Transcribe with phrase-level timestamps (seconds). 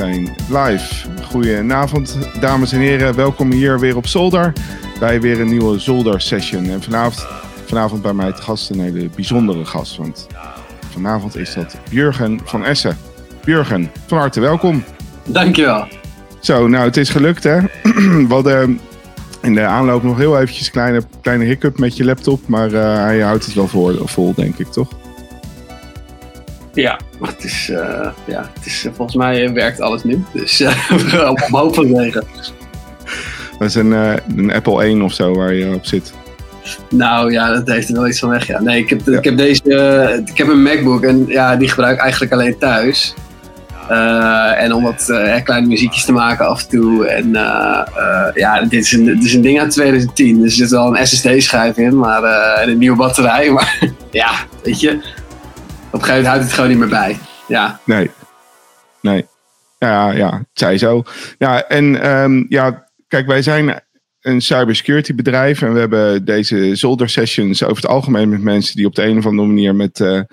[0.00, 0.16] 2, 1.
[0.16, 1.06] En we zijn live.
[1.24, 3.16] Goedenavond, dames en heren.
[3.16, 4.52] Welkom hier weer op Zolder.
[4.98, 6.64] Bij weer een nieuwe Zolder session.
[6.64, 7.26] En vanavond,
[7.66, 9.96] vanavond bij mij te gast een hele bijzondere gast.
[9.96, 10.26] Want
[10.90, 12.96] vanavond is dat Jurgen van Essen.
[13.44, 14.84] Jurgen, van harte welkom.
[15.24, 15.86] Dankjewel.
[16.40, 17.60] Zo, nou het is gelukt hè.
[18.28, 18.80] We hadden
[19.42, 22.48] in de aanloop nog heel eventjes een kleine, kleine hiccup met je laptop.
[22.48, 24.88] Maar uh, hij houdt het wel voor, vol, denk ik, toch?
[26.72, 30.24] Ja, het is, uh, ja, het is, volgens mij werkt alles nu.
[30.32, 32.24] Dus uh, we hopen wegen.
[33.58, 33.92] Dat is een,
[34.36, 36.12] een Apple 1 of zo waar je op zit.
[36.90, 38.46] Nou ja, dat heeft er wel iets van weg.
[38.46, 38.60] Ja.
[38.60, 39.18] Nee, ik heb, ja.
[39.18, 40.22] ik heb deze.
[40.24, 43.14] ik heb een MacBook en ja, die gebruik ik eigenlijk alleen thuis.
[43.90, 47.06] Uh, en om wat uh, kleine muziekjes te maken af en toe.
[47.06, 47.80] En uh,
[48.34, 50.40] ja, dit is, een, dit is een ding uit 2010.
[50.40, 52.22] Dus er zit wel een SSD-schijf in maar,
[52.54, 53.50] en een nieuwe batterij.
[53.52, 54.30] Maar ja,
[54.62, 55.02] weet je.
[55.92, 57.18] Op een gegeven moment houdt het gewoon niet meer bij.
[57.48, 57.80] Ja.
[57.84, 58.10] Nee.
[59.02, 59.26] Nee.
[59.78, 61.02] Ja, ja, het zij zo.
[61.38, 63.82] Ja, en um, ja, kijk, wij zijn
[64.20, 65.62] een cybersecurity bedrijf.
[65.62, 69.18] En we hebben deze zolder sessions over het algemeen met mensen die op de een
[69.18, 70.26] of andere manier met,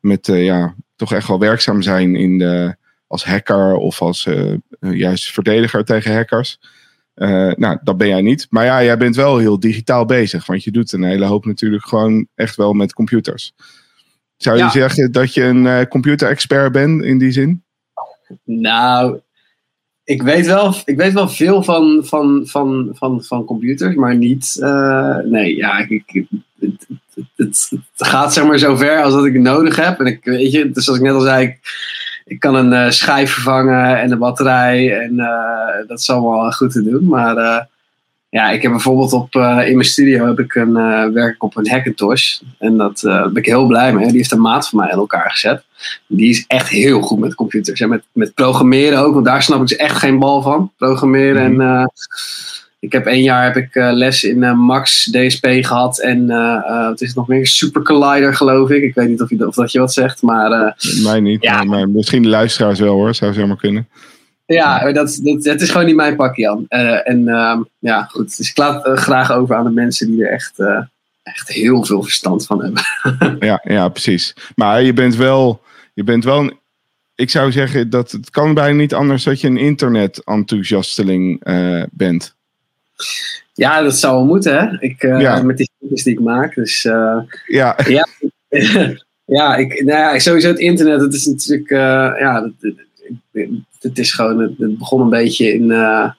[0.00, 2.76] met ja, toch echt wel werkzaam zijn in de
[3.06, 6.58] als hacker of als uh, juist verdediger tegen hackers.
[7.54, 8.46] Nou, dat ben jij niet.
[8.50, 10.46] Maar ja, jij bent wel heel digitaal bezig.
[10.46, 13.54] Want je doet een hele hoop natuurlijk gewoon echt wel met computers.
[14.44, 17.64] Zou je zeggen dat je een uh, computerexpert bent in die zin?
[18.44, 19.20] Nou,
[20.04, 24.56] ik weet wel, ik weet wel veel van, van, van, van, van computers, maar niet.
[25.24, 26.26] nee, ja, ik, ik
[26.60, 26.86] het,
[27.36, 30.00] het, het, gaat zeg maar zo ver als dat ik nodig heb.
[30.00, 31.46] En ik weet je, dus zoals ik net al zei.
[31.46, 31.58] Ik,
[32.24, 35.00] ik kan een uh, schijf vervangen en een batterij.
[35.00, 37.06] En uh, dat is allemaal goed te doen.
[37.06, 37.68] Maar
[38.34, 40.72] ja, ik heb bijvoorbeeld op, in mijn studio heb ik een,
[41.12, 42.40] werk ik op een Hackintosh.
[42.58, 44.06] En dat, daar ben ik heel blij mee.
[44.06, 45.64] Die heeft een maat van mij in elkaar gezet.
[46.06, 47.80] Die is echt heel goed met computers.
[47.80, 49.14] En met, met programmeren ook.
[49.14, 50.72] Want daar snap ik ze echt geen bal van.
[50.76, 51.90] Programmeren mm en...
[52.84, 56.88] Ik heb één jaar heb ik uh, les in uh, Max DSP gehad en uh,
[56.88, 58.82] het is nog meer Super Collider geloof ik.
[58.82, 60.76] Ik weet niet of, je, of dat je wat zegt, maar...
[61.02, 61.56] Mij niet, ja.
[61.56, 63.88] maar, maar, misschien de luisteraars wel hoor, zou zomaar kunnen.
[64.46, 66.68] Ja, dat, dat, het is gewoon niet mijn pak Jan.
[66.68, 70.32] en ehm, ja, goed, dus ik laat het graag over aan de mensen die er
[70.32, 70.54] echt,
[71.22, 72.82] echt heel veel verstand van hebben.
[73.48, 74.34] ja, ja, precies.
[74.54, 75.62] Maar je bent wel,
[75.94, 76.58] je bent wel een
[77.16, 81.40] ik zou zeggen dat het kan bijna niet anders dat je een internet-enthousiasteling
[81.90, 82.34] bent.
[83.52, 84.76] Ja, dat zou wel moeten, hè?
[84.80, 85.42] Ik, ja.
[85.42, 86.54] Met die filmpjes die ik maak.
[86.54, 86.82] Dus
[87.46, 87.76] ja.
[87.86, 88.08] Ja,
[89.24, 91.70] ja, ik, nou ja, sowieso het internet, het is natuurlijk,
[92.20, 92.74] ja, het,
[93.80, 96.14] het, is gewoon, het, begon een beetje in, nou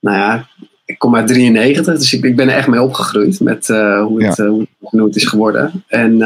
[0.00, 0.48] ja,
[0.84, 4.36] ik kom uit 93, dus ik, ik ben er echt mee opgegroeid met hoe, het,
[4.36, 4.46] ja.
[4.46, 5.84] hoe, hoe, het is geworden.
[5.86, 6.20] En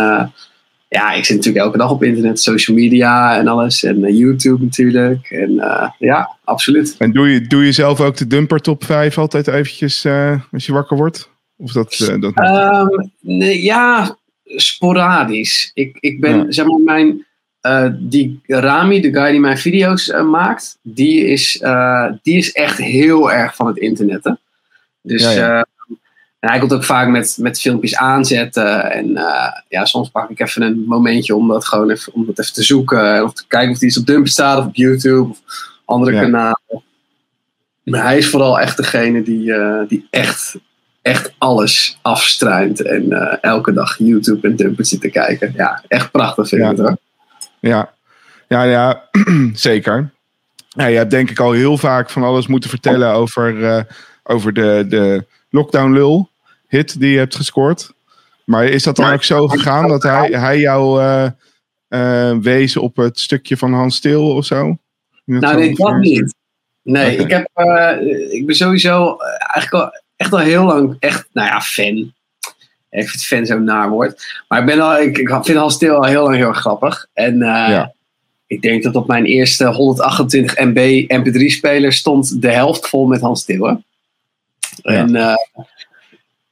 [0.88, 3.82] ja, ik zit natuurlijk elke dag op internet, social media en alles.
[3.82, 5.30] En uh, YouTube natuurlijk.
[5.30, 6.94] En uh, ja, absoluut.
[6.98, 10.66] En doe je, doe je zelf ook de dumper top 5 altijd eventjes uh, als
[10.66, 11.30] je wakker wordt?
[11.56, 15.70] Of dat, dat um, nee, ja, sporadisch.
[15.74, 16.52] Ik, ik ben, ja.
[16.52, 17.26] zeg maar, mijn...
[17.98, 21.62] die Rami, de guy die mijn video's maakt, die is,
[22.22, 24.38] die is echt heel erg van het internetten.
[25.02, 25.66] Dus ja, ja.
[26.38, 28.90] En hij komt ook vaak met, met filmpjes aanzetten.
[28.92, 29.12] En
[29.68, 32.62] ja, soms pak ik even een momentje om dat gewoon even, om dat even te
[32.62, 33.24] zoeken.
[33.24, 35.40] Of te kijken of die iets op Dump staat of op YouTube of
[35.84, 36.22] andere ja.
[36.22, 36.82] kanalen.
[37.82, 39.52] Maar hij is vooral echt degene die,
[39.88, 40.56] die echt,
[41.02, 42.82] echt alles afstruint.
[42.82, 45.52] En elke dag YouTube en Dump zit te kijken.
[45.56, 46.96] Ja, echt prachtig vind ik het hoor.
[47.60, 47.92] Ja,
[48.48, 49.08] ja, ja
[49.52, 50.10] zeker.
[50.68, 53.86] Ja, je hebt denk ik al heel vaak van alles moeten vertellen over,
[54.22, 56.30] over de, de lockdown lul
[56.68, 57.94] hit die je hebt gescoord.
[58.44, 61.26] Maar is dat dan ook zo gegaan dat hij, hij jou uh,
[61.88, 64.78] uh, wees op het stukje van Hans Stil of zo?
[65.24, 66.34] Nou, nee, dat niet.
[66.82, 67.24] Nee, okay.
[67.24, 67.48] ik, heb,
[68.30, 72.14] ik ben sowieso eigenlijk al, echt al heel lang echt, nou ja, fan.
[72.96, 74.44] Ik vind fan zo'n naar woord.
[74.48, 77.06] Maar ik, ben al, ik, ik vind Hans Stil al heel lang heel erg grappig.
[77.12, 77.92] En ja.
[78.46, 83.40] ik denk dat op mijn eerste 128 MB MP3-speler stond de helft vol met Hans
[83.40, 83.82] Stil.
[84.82, 85.36] En ja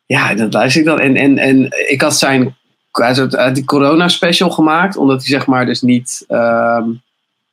[0.07, 1.01] ja, dat luister ik dan.
[1.01, 2.57] En, en, en ik had zijn
[3.53, 6.25] die corona special gemaakt, omdat hij zeg maar dus niet.
[6.29, 7.03] Um,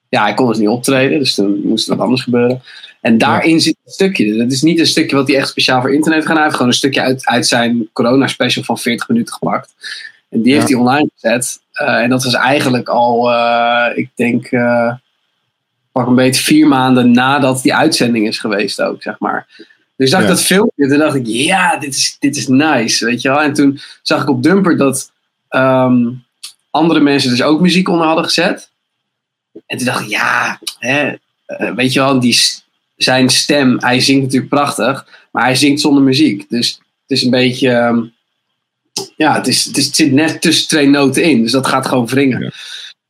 [0.09, 2.61] ja, hij kon dus niet optreden, dus toen moest er wat anders gebeuren.
[3.01, 3.59] En daarin ja.
[3.59, 4.41] zit een stukje.
[4.41, 6.37] Het is niet een stukje wat hij echt speciaal voor internet gaat.
[6.37, 9.73] Heeft gewoon een stukje uit, uit zijn corona special van 40 minuten gepakt.
[10.29, 11.59] En die heeft hij online gezet.
[11.81, 14.93] Uh, en dat was eigenlijk al, uh, ik denk, uh,
[15.91, 19.47] pak een beetje vier maanden nadat die uitzending is geweest ook, zeg maar.
[19.95, 20.33] Dus zag ik ja.
[20.33, 23.41] dat filmpje en toen dacht ik, ja, dit is, dit is nice, weet je wel.
[23.41, 25.11] En toen zag ik op Dumper dat
[25.49, 26.23] um,
[26.69, 28.69] andere mensen dus ook muziek onder hadden gezet.
[29.65, 31.13] En toen dacht ik, ja, hè,
[31.45, 32.37] eh, weet je wel, die,
[33.03, 36.49] zijn stem, hij zingt natuurlijk prachtig, maar hij zingt zonder muziek.
[36.49, 38.03] Dus het is een beetje, ehm,
[39.15, 41.87] ja, het, is, het, is, het zit net tussen twee noten in, dus dat gaat
[41.87, 42.41] gewoon wringen.
[42.41, 42.51] Ja.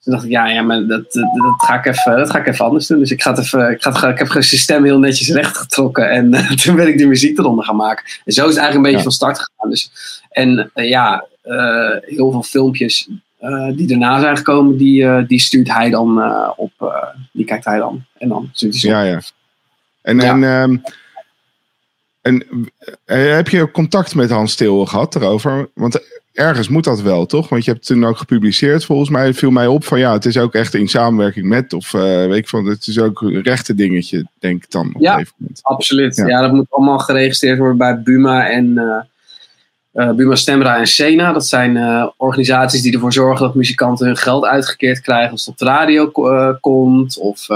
[0.04, 2.48] Toen dacht ik, ja, ja maar dat, dat, dat, ga ik even, dat ga ik
[2.48, 3.00] even anders doen.
[3.00, 6.10] Dus ik, ga het even, ik, ga ik heb zijn stem heel netjes recht getrokken.
[6.10, 8.04] En uh, toen ben ik de muziek eronder gaan maken.
[8.26, 9.04] En zo is het eigenlijk een beetje ja.
[9.04, 9.70] van start gegaan.
[9.70, 9.92] Dus,
[10.30, 13.10] en uh, ja, uh, heel veel filmpjes
[13.76, 16.24] die daarna zijn gekomen, die, die stuurt hij dan
[16.56, 16.72] op.
[17.32, 18.04] die kijkt hij dan.
[18.18, 19.22] En dan stuurt hij Ja, ja.
[20.02, 20.32] En, ja.
[20.32, 20.84] en, um,
[22.22, 22.46] en
[23.06, 25.70] heb je contact met Hans Steeuwen gehad erover?
[25.74, 26.00] Want
[26.34, 27.50] ergens moet dat wel, toch?
[27.50, 28.86] Want je hebt het toen ook gepubliceerd.
[28.86, 31.74] Volgens mij viel mij op van ja, het is ook echt in samenwerking met.
[31.74, 34.92] Of uh, weet ik van, het is ook een rechte dingetje, denk ik dan.
[34.94, 35.24] Op ja,
[35.62, 36.16] absoluut.
[36.16, 36.28] Ja.
[36.28, 36.42] ja.
[36.42, 41.34] dat moet allemaal geregistreerd worden bij Buma en uh, uh, Buma Stemra en Sena.
[41.34, 41.78] Dat zijn
[42.18, 46.08] organisaties die ervoor zorgen dat muzikanten hun geld uitgekeerd krijgen als het op de radio
[46.60, 47.18] komt.
[47.18, 47.48] Of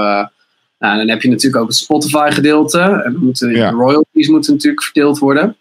[0.85, 2.79] nou, dan heb je natuurlijk ook het Spotify gedeelte.
[2.79, 3.69] En moeten, ja.
[3.69, 5.55] royalties moeten natuurlijk verdeeld worden.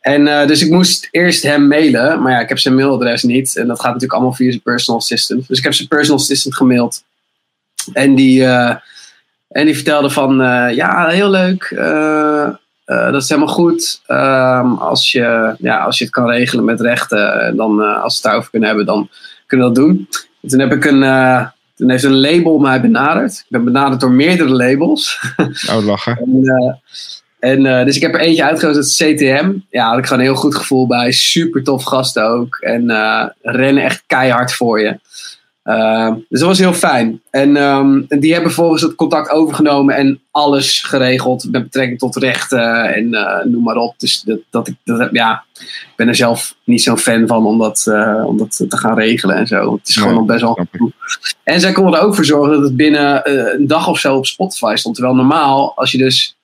[0.00, 2.22] En uh, dus ik moest eerst hem mailen.
[2.22, 3.56] Maar ja, ik heb zijn mailadres niet.
[3.56, 5.48] En dat gaat natuurlijk allemaal via zijn personal assistant.
[5.48, 7.02] Dus ik heb zijn personal assistant gemaild.
[7.92, 8.74] En die, uh,
[9.48, 10.40] en die vertelde van...
[10.40, 11.74] Uh, ja, heel leuk.
[12.86, 14.00] dat is helemaal goed.
[14.08, 17.56] Um, als, je, ja, als je het kan regelen met rechten.
[17.56, 19.08] Dan als we het daarover kunnen hebben, dan
[19.46, 20.08] kunnen we dat doen.
[20.42, 21.02] En toen heb ik een
[21.76, 23.32] toen heeft een label mij benaderd.
[23.32, 25.20] Ik ben benaderd door meerdere labels.
[25.70, 26.16] Oh, lachen.
[26.16, 26.74] en, uh,
[27.38, 29.52] en uh, dus ik heb er eentje uitgekozen, dat is CTM.
[29.70, 31.12] Ja, had ik gewoon een heel goed gevoel bij.
[31.12, 32.56] Super tof gasten ook.
[32.56, 34.98] En uh, rennen echt keihard voor je.
[35.66, 37.20] Uh, dus dat was heel fijn.
[37.30, 42.94] En um, die hebben vervolgens het contact overgenomen en alles geregeld met betrekking tot rechten
[42.94, 43.94] en uh, noem maar op.
[43.98, 47.58] Dus dat, dat, ik, dat, ja, ik ben er zelf niet zo'n fan van om
[47.58, 49.74] dat, uh, om dat te gaan regelen en zo.
[49.74, 50.66] Het is gewoon nog best wel.
[51.42, 54.26] En zij konden er ook voor zorgen dat het binnen een dag of zo op
[54.26, 54.94] Spotify stond.
[54.94, 56.36] Terwijl normaal, als je dus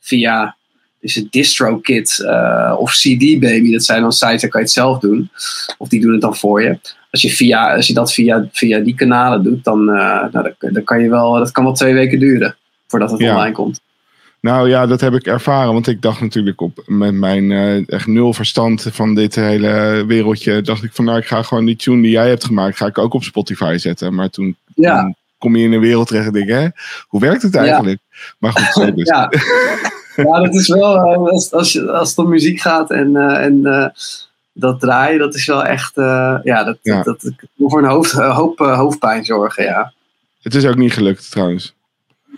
[0.00, 0.56] via
[1.00, 4.74] dus het DistroKit uh, of CD Baby, dat zijn dan sites, daar kan je het
[4.74, 5.30] zelf doen.
[5.78, 6.78] Of die doen het dan voor je
[7.10, 9.96] als je, via, als je dat via, via die kanalen doet, dan, uh,
[10.32, 12.56] nou, dan, dan, kan je wel, dat kan wel twee weken duren
[12.86, 13.34] voordat het ja.
[13.34, 13.80] online komt.
[14.40, 15.72] Nou ja, dat heb ik ervaren.
[15.72, 20.62] Want ik dacht natuurlijk op met mijn uh, echt nul verstand van dit hele wereldje.
[20.62, 22.98] Dacht ik van nou, ik ga gewoon die tune die jij hebt gemaakt, ga ik
[22.98, 24.14] ook op Spotify zetten.
[24.14, 25.02] Maar toen, ja.
[25.02, 26.68] toen kom je in een wereld terecht en denk hè,
[27.08, 28.00] hoe werkt het eigenlijk?
[28.10, 28.16] Ja.
[28.38, 29.08] Maar goed, zo dus.
[29.14, 29.30] ja.
[30.16, 33.54] ja, dat is wel, als, als, je, als het om muziek gaat en, uh, en
[33.54, 33.86] uh,
[34.60, 37.02] dat draaien, dat is wel echt, uh, ja, dat, ja.
[37.02, 39.92] dat, dat, voor een hoofd, hoop uh, hoofdpijn zorgen, ja.
[40.42, 41.74] Het is ook niet gelukt trouwens.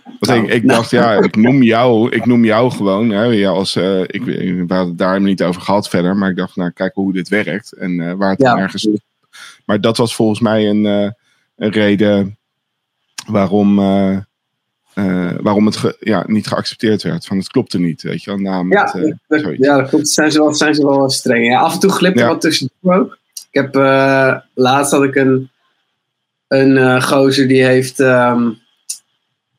[0.03, 0.77] Want nou, ik, ik nou.
[0.77, 3.09] dacht, ja, ik noem jou, ik noem jou gewoon.
[3.09, 6.35] Hè, ja, als, uh, ik, we hadden het daar niet over gehad verder, maar ik
[6.35, 8.87] dacht, nou, kijk hoe dit werkt en waar het ja, ergens.
[9.65, 10.83] Maar dat was volgens mij een,
[11.55, 12.37] een reden
[13.25, 13.79] waarom
[14.95, 17.25] uh, waarom het ge, ja, niet geaccepteerd werd.
[17.25, 18.39] Van het klopte niet, weet je wel.
[18.39, 20.09] Ja, uh, dat, ja, dat klopt.
[20.09, 21.45] Zijn ze wel, zijn ze wel streng.
[21.45, 22.29] Ja, af en toe glipt er ja.
[22.29, 23.17] wat tussendoor ook.
[23.33, 25.49] Ik heb uh, laatst had ik een,
[26.47, 27.99] een gozer die heeft.
[27.99, 28.59] Um,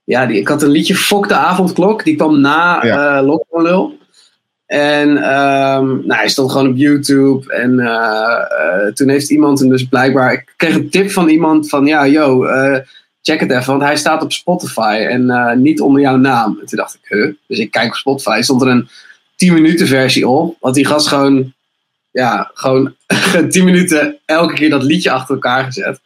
[0.04, 2.04] ja, die, ik had een liedje Fok de avondklok.
[2.04, 3.22] Die kwam na ja.
[3.22, 3.98] Lockdown Lul.
[4.66, 7.52] En um, nou, hij stond gewoon op YouTube.
[7.54, 10.32] En toen heeft iemand hem dus blijkbaar.
[10.32, 12.46] Ik kreeg een tip van iemand van ja, yo
[13.22, 16.58] check het even, want hij staat op Spotify en uh, niet onder jouw naam.
[16.60, 17.32] En toen dacht ik, huh?
[17.46, 18.88] Dus ik kijk op Spotify, stond er een
[19.36, 20.56] 10 minuten versie op.
[20.60, 21.52] Want die gast gewoon,
[22.10, 22.94] ja, gewoon
[23.48, 26.00] 10 minuten elke keer dat liedje achter elkaar gezet.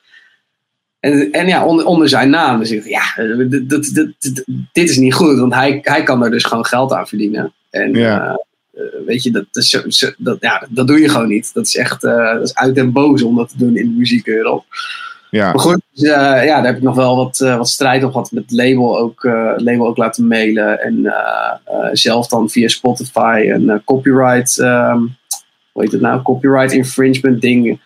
[1.00, 2.58] En, en ja, onder, onder zijn naam.
[2.58, 6.24] Dus ik dacht, ja, dit, dit, dit, dit, is niet goed, want hij, hij kan
[6.24, 7.52] er dus gewoon geld aan verdienen.
[7.70, 8.40] En ja.
[8.74, 11.54] uh, weet je, dat, is, dat, ja, dat doe je gewoon niet.
[11.54, 13.98] Dat is echt uh, dat is uit en boos om dat te doen in de
[13.98, 14.64] muziekwereld.
[15.30, 15.46] Ja.
[15.46, 16.10] Maar goed, dus, uh,
[16.44, 18.98] ja, daar heb ik nog wel wat, uh, wat strijd op gehad met het label
[18.98, 20.80] ook, uh, label ook laten mailen.
[20.80, 21.12] En
[21.92, 25.16] zelf dan via Spotify een copyright, um,
[25.72, 27.80] hoe heet het nou, copyright infringement ding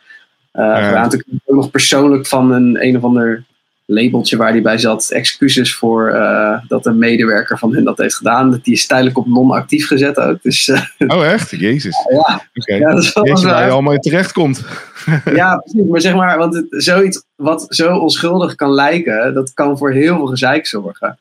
[1.13, 3.45] ik ook nog persoonlijk van een een of ander
[3.91, 5.11] labeltje waar die bij zat.
[5.11, 8.51] Excuses voor uh, dat een medewerker van hen dat heeft gedaan.
[8.51, 10.43] Dat die is tijdelijk op non-actief gezet ook.
[10.43, 10.83] Dus, uh,
[11.17, 11.51] oh echt?
[11.51, 11.97] Jezus.
[12.11, 12.43] Ja, Oké.
[12.55, 12.79] Okay.
[12.79, 14.65] Ja, dat is wel Jezus, waar je allemaal terecht komt.
[15.35, 15.89] ja, precies.
[15.89, 20.17] Maar zeg maar, want het, zoiets wat zo onschuldig kan lijken, dat kan voor heel
[20.17, 21.19] veel gezeik zorgen.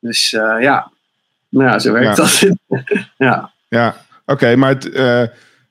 [0.00, 0.90] Dus uh, ja,
[1.48, 2.22] nou ja, zo werkt ja.
[2.22, 2.50] dat.
[3.16, 3.50] ja.
[3.68, 4.32] Ja, oké.
[4.32, 4.90] Okay, maar het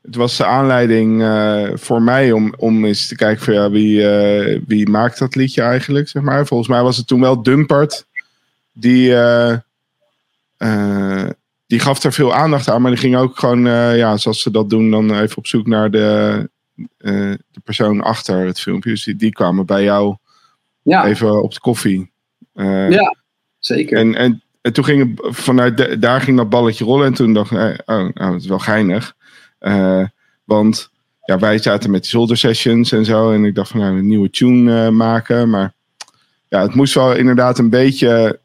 [0.06, 4.00] het was de aanleiding uh, voor mij om, om eens te kijken van ja, wie,
[4.00, 6.46] uh, wie maakt dat liedje eigenlijk, zeg maar.
[6.46, 8.06] Volgens mij was het toen wel Dumpert.
[8.74, 9.56] Die, uh,
[11.68, 14.70] die gaf er veel aandacht aan, maar die ging ook gewoon, ja, zoals ze dat
[14.70, 16.50] doen, dan even op zoek naar de,
[16.98, 18.90] de persoon achter het filmpje.
[18.90, 20.16] Dus die, die kwamen bij jou
[20.82, 21.06] ja.
[21.06, 22.12] even op de koffie.
[22.54, 23.16] Ja,
[23.60, 23.98] zeker.
[23.98, 27.06] En, en, en toen ging het, vanuit de, daar ging dat balletje rollen.
[27.06, 29.16] En toen dacht ik, oh, nou, dat is wel geinig.
[29.66, 30.06] Uh,
[30.44, 30.90] want
[31.24, 33.32] ja, wij zaten met die zolder sessions en zo.
[33.32, 35.50] En ik dacht van, nou, een nieuwe tune uh, maken.
[35.50, 35.74] Maar
[36.48, 38.40] ja, het moest wel inderdaad een beetje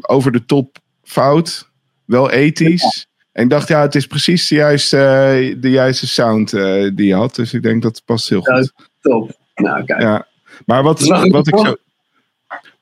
[0.00, 1.70] over de top fout.
[2.04, 3.06] Wel ethisch.
[3.32, 7.34] En ik dacht, ja, het is precies de juiste, de juiste sound die je had.
[7.34, 8.72] Dus ik denk dat het past heel goed.
[8.74, 9.38] Ja, top.
[9.54, 10.00] Nou, kijk.
[10.00, 10.26] Ja.
[10.66, 11.76] Maar wat, wat ik zo...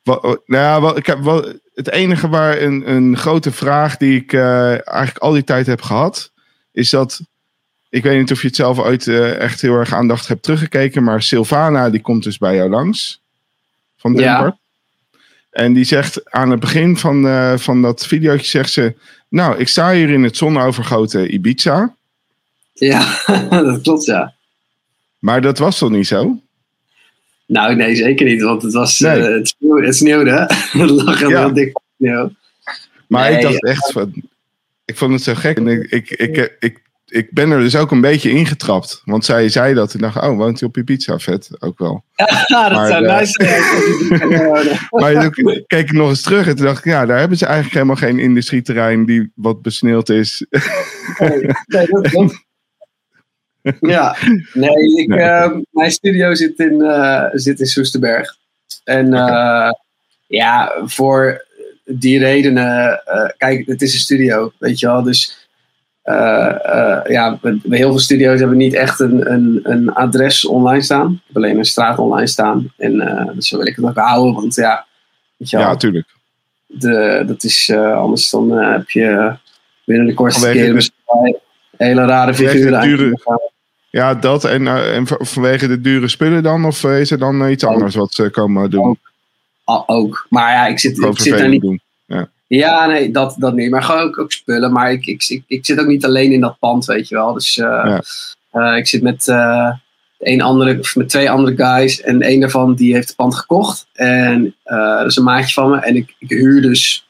[0.03, 4.21] Wat, nou ja, wat, ik heb, wat, het enige waar een, een grote vraag die
[4.21, 6.33] ik uh, eigenlijk al die tijd heb gehad,
[6.73, 7.21] is dat.
[7.93, 11.05] Ik weet niet of je het zelf ooit uh, echt heel erg aandacht hebt teruggekeken,
[11.05, 13.21] maar Sylvana die komt dus bij jou langs.
[13.97, 14.45] Van Denver.
[14.45, 14.57] Ja.
[15.51, 18.95] En die zegt aan het begin van, uh, van dat videootje, zegt ze,
[19.29, 21.95] nou, ik sta hier in het zonovergoten Ibiza.
[22.73, 23.19] Ja,
[23.51, 24.35] dat klopt ja.
[25.19, 26.41] Maar dat was toch niet zo?
[27.47, 28.43] Nou, nee, zeker niet.
[28.43, 29.19] Want het was nee.
[29.19, 30.31] uh, het, sneeuwde, het sneeuwde.
[30.73, 31.49] het lag heel ja.
[31.49, 32.33] dik sneeuw.
[33.07, 34.13] Maar nee, ik dacht echt van...
[34.85, 35.57] Ik vond het zo gek.
[35.57, 36.81] En ik, ik, ik, ik,
[37.13, 39.03] ik ben er dus ook een beetje ingetrapt.
[39.05, 39.95] Want zij zei dat.
[39.95, 41.19] Ik dacht, oh, woont hij op je pizza?
[41.19, 42.05] Vet, ook wel.
[42.47, 46.47] Ja, dat maar, zou uh, nice Maar toen keek ik nog eens terug.
[46.47, 50.09] En toen dacht ik, ja, daar hebben ze eigenlijk helemaal geen industrieterrein die wat besneeuwd
[50.09, 50.47] is.
[51.19, 52.45] nee, nee dat klopt.
[53.81, 54.17] Ja,
[54.53, 55.19] nee, ik, nee.
[55.19, 58.37] Uh, mijn studio zit in, uh, zit in Soesterberg.
[58.85, 59.75] En okay.
[60.27, 61.47] ja, voor
[61.85, 63.03] die redenen,
[63.37, 65.03] kijk, het is een studio, weet je wel.
[65.03, 65.42] Dus
[67.13, 70.83] ja, bij, bij, heel veel studio's hebben we niet echt een, een, een adres online
[70.83, 71.13] staan.
[71.13, 72.73] Ik heb alleen een straat online staan.
[72.77, 72.97] En
[73.35, 74.87] dus zo wil ik het ook houden, want ja,
[75.37, 75.67] weet je wel.
[75.67, 76.07] Ja, tuurlijk.
[76.67, 79.37] De, dat is, anders dan heb je
[79.85, 80.91] binnen de kortste keren
[81.77, 83.21] hele rare figuren
[83.93, 86.65] ja, dat en, uh, en vanwege de dure spullen dan?
[86.65, 88.99] Of is er dan iets anders wat ze komen doen?
[89.65, 89.83] Ook.
[89.87, 90.27] ook.
[90.29, 91.61] Maar ja, ik zit, ik zit daar niet...
[91.61, 91.81] Doen.
[92.05, 92.29] Ja.
[92.57, 93.71] Ja, nee, dat, dat niet.
[93.71, 94.73] Maar gewoon ook, ook spullen.
[94.73, 97.33] Maar ik, ik, ik, ik, zit ook niet alleen in dat pand, weet je wel.
[97.33, 98.03] Dus uh, ja.
[98.53, 99.27] uh, ik zit met,
[100.19, 102.01] een andere, of met twee andere guys.
[102.01, 103.87] En een daarvan die heeft het pand gekocht.
[103.93, 105.77] En dat is een maatje van me.
[105.77, 107.07] En ik, ik huur dus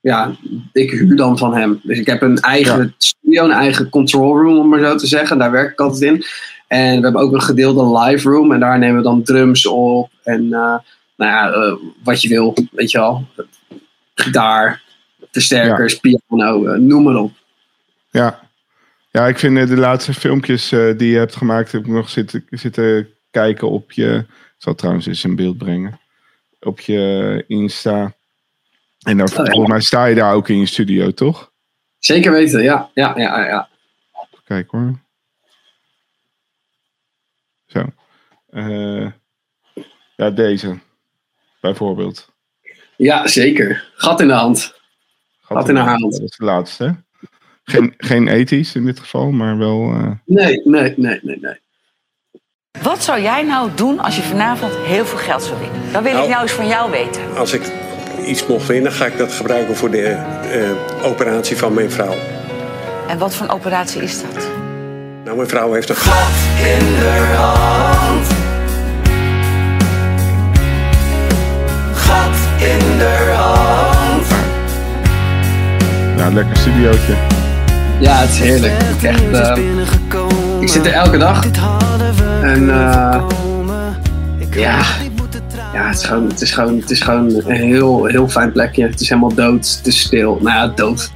[0.00, 0.36] ja,
[0.72, 1.80] ik huur dan van hem.
[1.82, 2.92] Dus ik heb een eigen ja.
[2.98, 5.38] studio, een eigen control room, om maar zo te zeggen.
[5.38, 6.24] Daar werk ik altijd in.
[6.68, 8.52] En we hebben ook een gedeelde live room.
[8.52, 10.10] En daar nemen we dan drums op.
[10.22, 10.80] En nou
[11.16, 13.26] ja, wat je wil, weet je wel.
[14.20, 14.82] Gitaar,
[15.30, 15.98] versterkers, ja.
[16.00, 17.32] piano, uh, noem maar op.
[18.10, 18.40] Ja,
[19.10, 23.08] ja ik vind de laatste filmpjes die je hebt gemaakt, heb ik nog zitten, zitten
[23.30, 24.16] kijken op je.
[24.28, 26.00] Ik zal trouwens eens in beeld brengen.
[26.60, 28.14] Op je Insta.
[28.98, 29.44] En dan, oh, ja.
[29.44, 31.52] volgens mij sta je daar ook in je studio, toch?
[31.98, 32.90] Zeker weten, ja.
[32.94, 33.68] Ja, ja, ja.
[34.44, 34.98] Kijk hoor.
[37.66, 37.84] Zo.
[38.50, 39.10] Uh,
[40.16, 40.78] ja, deze.
[41.60, 42.32] Bijvoorbeeld.
[42.98, 43.90] Ja, zeker.
[43.94, 44.74] Gat in de hand.
[45.40, 46.12] Gat, Gat in, de hand.
[46.12, 46.96] Dat is de laatste.
[47.64, 49.92] Geen, geen ethisch in dit geval, maar wel...
[49.92, 50.10] Uh...
[50.24, 51.60] Nee, nee, nee, nee, nee.
[52.82, 55.92] Wat zou jij nou doen als je vanavond heel veel geld zou winnen?
[55.92, 57.36] Dan wil nou, ik nou eens van jou weten.
[57.36, 57.62] Als ik
[58.26, 60.16] iets mocht winnen, ga ik dat gebruiken voor de
[61.02, 62.14] uh, operatie van mijn vrouw.
[63.08, 64.48] En wat voor een operatie is dat?
[65.24, 68.37] Nou, mijn vrouw heeft een gat in haar hand.
[76.16, 77.14] Ja, lekker studiootje.
[78.00, 78.72] Ja, het is heerlijk.
[79.02, 79.56] Echt, uh,
[80.60, 81.44] ik zit er elke dag.
[82.42, 83.22] En uh,
[84.50, 84.82] ja,
[85.72, 88.86] ja, het is gewoon, het is gewoon, het is gewoon een heel, heel fijn plekje.
[88.86, 90.38] Het is helemaal dood, het is stil.
[90.42, 91.10] Nou ja, dood.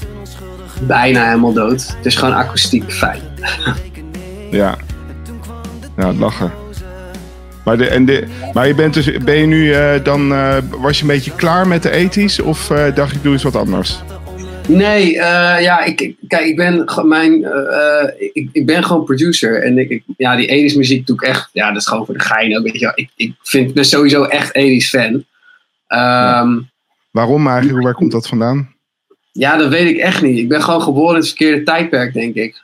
[0.80, 1.94] Bijna helemaal dood.
[1.97, 3.21] Het is gewoon akoestiek fijn.
[4.50, 4.76] ja.
[5.97, 6.62] Ja, lachen.
[7.64, 10.97] Maar, de, en de, maar je bent dus, ben je nu uh, dan, uh, was
[10.97, 14.00] je een beetje klaar met de ethisch of uh, dacht ik doe eens wat anders?
[14.69, 17.47] Nee, ja, ik, kijk, ik ben, mijn,
[18.33, 19.62] ik, ik ben gewoon producer.
[19.62, 22.14] En ik, ik, ja, die Edis muziek doe ik echt, ja, dat is gewoon voor
[22.14, 22.64] de gein ook.
[22.64, 22.92] Weet je wel.
[22.95, 25.12] Ik, ik vind, ben sowieso echt Edis fan.
[25.12, 25.25] Um,
[25.88, 26.61] ja.
[27.11, 27.85] Waarom eigenlijk?
[27.85, 28.75] Waar komt dat vandaan?
[29.33, 30.38] Ja, dat weet ik echt niet.
[30.38, 32.62] Ik ben gewoon geboren in het verkeerde tijdperk, denk ik.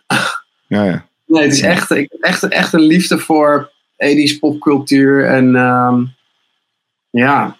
[0.66, 1.06] Ja, ja.
[1.26, 5.26] Nee, het is echt, ik heb echt, echt een liefde voor Edis popcultuur.
[5.26, 6.14] En um,
[7.10, 7.56] ja,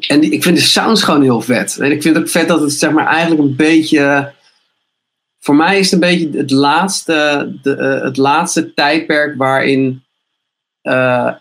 [0.00, 1.78] en die, ik vind de sounds gewoon heel vet.
[1.78, 4.32] En ik vind het ook vet dat het zeg maar eigenlijk een beetje.
[5.38, 10.04] Voor mij is het een beetje het laatste, de, uh, het laatste tijdperk waarin
[10.82, 11.32] uh,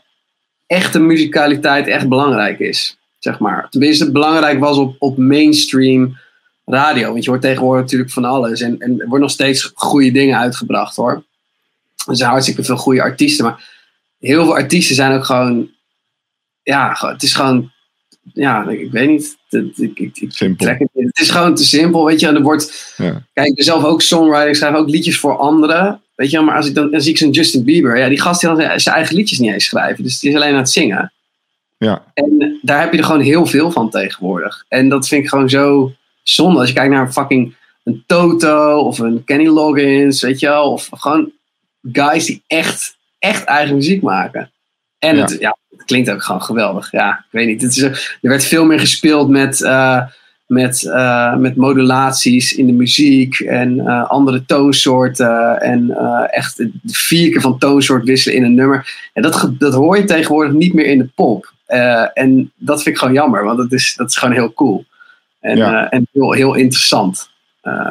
[0.68, 2.98] echte muzikaliteit echt belangrijk is.
[3.20, 3.70] Zeg maar.
[3.70, 6.18] Tenminste, belangrijk was op, op mainstream
[6.66, 7.12] radio.
[7.12, 8.62] Want je hoort tegenwoordig natuurlijk van alles.
[8.62, 11.24] En, en er worden nog steeds goede dingen uitgebracht hoor.
[12.08, 13.46] Er zijn hartstikke veel goede artiesten.
[13.46, 13.81] Maar
[14.22, 15.70] heel veel artiesten zijn ook gewoon.
[16.64, 17.72] Ja, het is gewoon
[18.34, 19.38] ja, ik weet niet.
[19.50, 20.68] Dat, ik, ik, ik Simpel.
[20.68, 22.28] het, is gewoon te simpel, weet je.
[22.28, 23.24] En er wordt, Ja.
[23.34, 26.02] kijk, ik ben zelf ook songwriter, ik schrijf ook liedjes voor anderen.
[26.16, 28.42] Weet je, maar als ik dan, dan zie ik zo'n Justin Bieber, ja, die gast
[28.42, 30.04] die kan zijn eigen liedjes niet eens schrijven.
[30.04, 31.14] Dus die is alleen aan het zingen.
[31.78, 32.04] Ja.
[32.14, 34.66] En daar heb je er gewoon heel veel van tegenwoordig.
[34.68, 36.60] En dat vind ik gewoon zo zonde.
[36.60, 40.72] Als je kijkt naar een fucking een Toto of een Kenny Loggins, weet je wel.
[40.72, 41.32] Of gewoon
[41.92, 44.52] guys die echt, echt eigen muziek maken.
[45.00, 45.22] En Ja.
[45.22, 46.92] Het, ja, het klinkt ook gewoon geweldig.
[46.92, 47.62] Ja, ik weet niet.
[47.62, 50.02] Het is, er werd veel meer gespeeld met, eh,
[50.46, 55.62] met, eh, met modulaties in de muziek en eh, andere toonsoorten.
[55.62, 55.98] En
[56.30, 59.10] echt de vier keer van toonsoort wisselen in een nummer.
[59.14, 61.54] En dat, dat hoor je tegenwoordig niet meer in de pop.
[62.14, 64.86] En dat vind ik gewoon jammer, want dat is, dat is gewoon heel cool.
[65.40, 65.90] En, Ja.
[65.90, 67.30] en heel, heel interessant,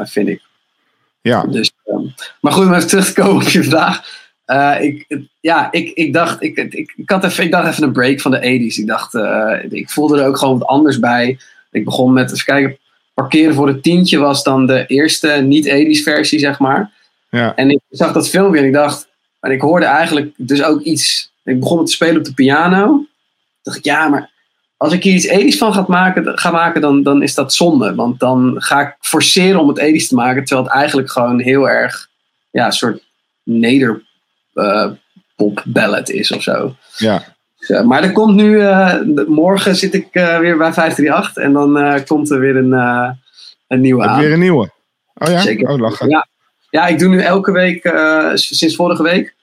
[0.03, 0.41] vind ik.
[1.23, 1.43] Ja.
[1.43, 2.03] Dus, ehm,
[2.41, 4.20] maar goed, om even terug te komen op je vraag.
[4.51, 5.07] Eh, ik,
[5.41, 8.31] ja, ik, ik dacht, ik, ik, ik, had even, ik dacht even een break van
[8.31, 8.79] de 80s.
[8.81, 11.39] Ik dacht, eh, ik voelde er ook gewoon wat anders bij.
[11.71, 12.79] Ik begon met, even kijken,
[13.15, 16.91] parkeren voor het tientje was dan de eerste niet-80s versie, zeg maar.
[17.29, 17.55] Ja.
[17.55, 19.09] En ik zag dat filmpje en ik dacht,
[19.41, 21.33] en ik hoorde eigenlijk dus ook iets.
[21.45, 22.87] Ik begon met te spelen op de piano.
[22.87, 23.09] Toen
[23.63, 24.31] dacht ik, ja, maar
[24.77, 27.95] als ik hier iets 80s van ga maken, ga maken dan, dan is dat zonde.
[27.95, 31.69] Want dan ga ik forceren om het 80s te maken, terwijl het eigenlijk gewoon heel
[31.69, 32.09] erg,
[32.51, 33.03] ja, een soort
[33.43, 34.09] neder
[35.37, 36.75] pop ballad is of zo.
[36.97, 37.23] Ja.
[37.59, 38.95] Dus, eh, maar er komt nu, eh,
[39.27, 43.11] morgen zit ik eh, weer bij 538 en dan eh, komt er weer een, eh,
[43.69, 44.21] een nieuwe aan.
[44.21, 44.71] weer een nieuwe?
[45.15, 45.41] Oh ja?
[45.41, 45.69] Zeker.
[45.69, 46.09] Oh, lachen.
[46.09, 46.29] Ja.
[46.71, 49.35] Ja, ik doe nu elke week, eh, sinds vorige week,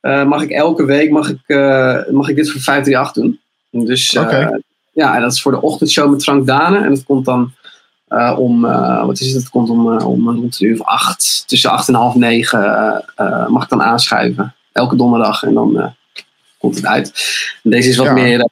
[0.00, 3.40] eh, mag ik elke week mag ik, eh, mag ik dit voor 538 doen.
[3.86, 4.60] Dus eh, Oké.
[4.92, 6.78] ja, en dat is voor de ochtendshow met Frank Dane.
[6.84, 7.52] En dat komt dan
[8.08, 9.42] eh, om, eh, wat is het?
[9.42, 12.60] Het komt om, eh, om rond een uur of acht, tussen acht en half negen
[13.48, 14.54] mag ik dan aanschuiven.
[14.72, 15.94] Elke donderdag en dan
[16.58, 17.12] komt het uit.
[17.62, 18.12] En deze is wat Ja.
[18.12, 18.48] meer,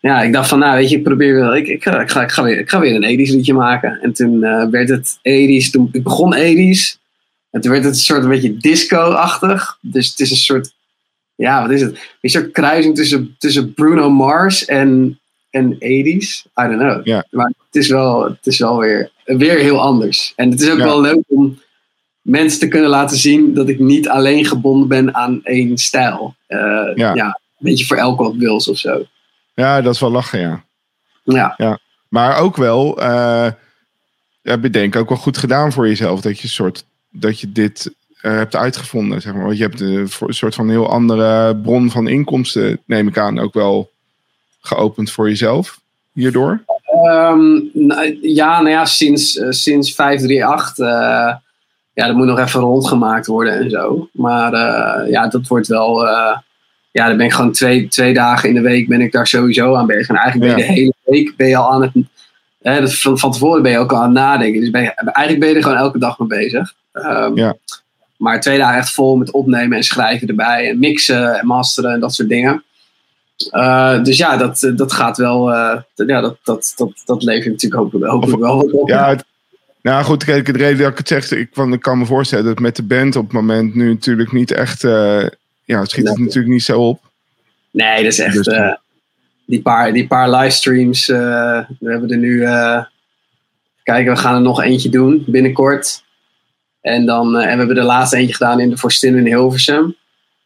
[0.00, 2.22] ja, ik dacht van, nou weet je, ik probeer wel, ik, ik, ga, ik, ga,
[2.22, 3.98] ik, ga weer, ik ga weer een 80s liedje maken.
[4.02, 7.00] En toen werd het 80s, toen, ik begon 80s.
[7.50, 9.78] En toen werd het een soort een beetje disco-achtig.
[9.80, 10.74] Dus het is een soort,
[11.34, 11.98] ja, wat is het?
[12.20, 15.20] Een soort kruising tussen, tussen Bruno Mars en,
[15.52, 16.44] en 80s.
[16.60, 17.06] I don't know.
[17.06, 17.24] Ja.
[17.30, 20.32] Maar het is wel, het is wel weer, weer heel anders.
[20.36, 20.84] En het is ook Ja.
[20.84, 21.60] wel leuk om
[22.22, 26.34] mensen te kunnen laten zien dat ik niet alleen gebonden ben aan één stijl.
[26.46, 26.58] Eh,
[26.94, 27.14] Ja.
[27.14, 27.26] ja.
[27.26, 29.04] een beetje voor elk wat wils of zo.
[29.54, 30.64] Ja, dat is wel lachen, ja.
[31.56, 31.78] Ja.
[32.08, 33.48] Maar ook wel, eh
[34.42, 36.20] heb je denk ik ook wel goed gedaan voor jezelf.
[36.20, 39.44] Dat je, soort, dat je dit eh, hebt uitgevonden, zeg maar.
[39.44, 43.54] Want je hebt een soort van heel andere bron van inkomsten, neem ik aan, ook
[43.54, 43.90] wel
[44.62, 45.80] geopend voor jezelf
[46.12, 46.62] hierdoor.
[47.04, 50.78] Ehm, nou, ja, nou ja, sinds, eh, sinds 538.
[50.78, 51.34] eh
[51.94, 54.08] ja, dat moet nog even rondgemaakt worden en zo.
[54.12, 56.06] Maar eh, ja, dat wordt wel.
[56.90, 59.74] ja, dan ben ik gewoon twee, twee dagen in de week ben ik daar sowieso
[59.74, 60.08] aan bezig.
[60.08, 61.92] En eigenlijk ben je de hele week ben je al aan het.
[62.62, 64.60] Hè, dat van, van tevoren ben je ook al aan het nadenken.
[64.60, 66.74] Dus ben je, eigenlijk ben je er gewoon elke dag mee bezig.
[66.92, 67.56] Ehm, Ja.
[68.16, 70.68] Maar twee dagen echt vol met opnemen en schrijven erbij.
[70.68, 72.64] En mixen en masteren en dat soort dingen.
[73.50, 75.52] Eh, dus ja, dat, eh, dat gaat wel.
[75.52, 78.88] eh, dat- ja, dat, dat, dat, dat levert natuurlijk hopelijk, hopelijk wel op.
[78.88, 79.24] Ja, het-
[79.82, 82.44] nou goed, kijk, de reden dat ik het zeg, ik, van, ik kan me voorstellen
[82.44, 86.18] dat met de band op het moment nu natuurlijk niet echt, ja, het schiet het
[86.18, 87.00] natuurlijk niet zo op.
[87.70, 88.44] Nee, dat is echt.
[88.44, 88.76] Dus-
[89.46, 91.06] die, paar, die paar livestreams.
[91.06, 92.38] we hebben er nu.
[93.82, 96.02] kijk, we gaan er nog eentje doen binnenkort.
[96.80, 99.96] En, dan, en we hebben de laatste eentje gedaan in de Forstin in Hilversum.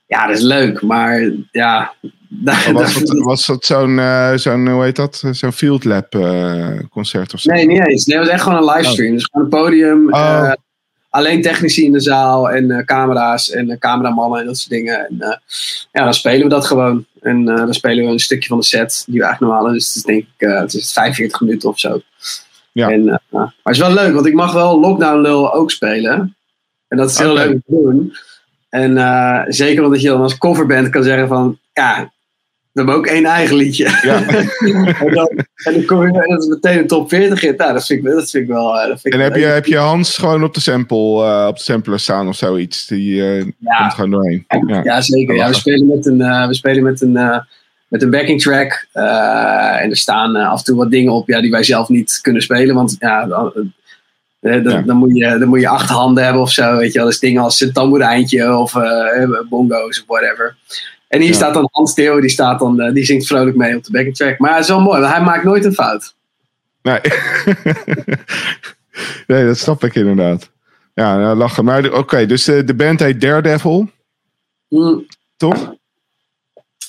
[0.07, 1.95] Ja, dat is leuk, maar ja.
[2.29, 6.79] Daar, Was dat, was dat zo'n, eh, zo'n, hoe heet dat, zo'n Field Lab eh,
[6.91, 7.53] concert of zo?
[7.53, 8.05] Nee, niet eens.
[8.05, 9.13] Nee, het was echt gewoon een livestream.
[9.15, 10.13] Dus gewoon een podium.
[10.13, 10.21] Oh.
[10.21, 10.53] eh,
[11.11, 15.07] alleen technici in de zaal en camera's en cameramannen en dat soort dingen.
[15.09, 15.41] En
[15.93, 17.07] ja, dan spelen we dat gewoon.
[17.21, 19.73] En dan spelen we een stukje van de set die we eigenlijk normaal.
[19.73, 22.01] Dus het is denk ik het is 45 minuten of zo.
[22.73, 22.91] Ja.
[22.91, 26.37] En, maar het is wel leuk, want ik mag wel Lockdown Lul ook spelen.
[26.89, 28.17] En dat is heel leuk om te doen.
[28.69, 31.59] En zeker omdat je dan als coverband kan zeggen van...
[31.73, 32.13] Ja,
[32.77, 33.99] we hebben ook één eigen liedje.
[34.03, 34.23] Ja.
[35.07, 35.29] en, dan,
[35.65, 37.59] en dan kom je en dat is meteen een top 40 hit.
[37.59, 38.79] Nou, dat vind ik, dat vind ik wel...
[38.81, 41.47] eh, Dat vind ik En heb je, heb je Hans gewoon op de sample, eh,
[41.49, 42.87] op de sampler staan of zoiets?
[42.87, 43.77] Die eh, Ja.
[43.79, 44.45] komt gewoon doorheen.
[44.67, 44.81] Ja.
[44.85, 45.35] Ja, zeker.
[45.35, 47.13] Ja, we spelen met een, eh, we spelen met een,
[47.89, 48.87] met een backing track.
[48.93, 52.43] en er staan af en toe wat dingen op ja, die wij zelf niet kunnen
[52.43, 52.75] spelen.
[52.75, 53.53] Want ja, dan,
[54.41, 56.77] dan, dan, moet je, dan moet je acht handen hebben of zo.
[56.77, 57.09] Weet je wel.
[57.09, 58.73] Dus dingen als een tamboerijntje of
[59.49, 60.57] bongo's of whatever.
[61.17, 61.37] En hier Ja.
[61.37, 64.17] staat dan Hans Theo, die, staat dan, eh, die zingt vrolijk mee op de backing
[64.17, 64.39] track.
[64.39, 66.15] Maar het is wel mooi, want hij maakt nooit een fout.
[66.83, 67.01] Nee.
[69.27, 70.51] nee, dat snap ik inderdaad.
[70.95, 71.65] Ja, nou, lachen.
[71.65, 73.91] Maar oké, dus de, de band heet Daredevil,
[74.69, 75.75] Mm, toch?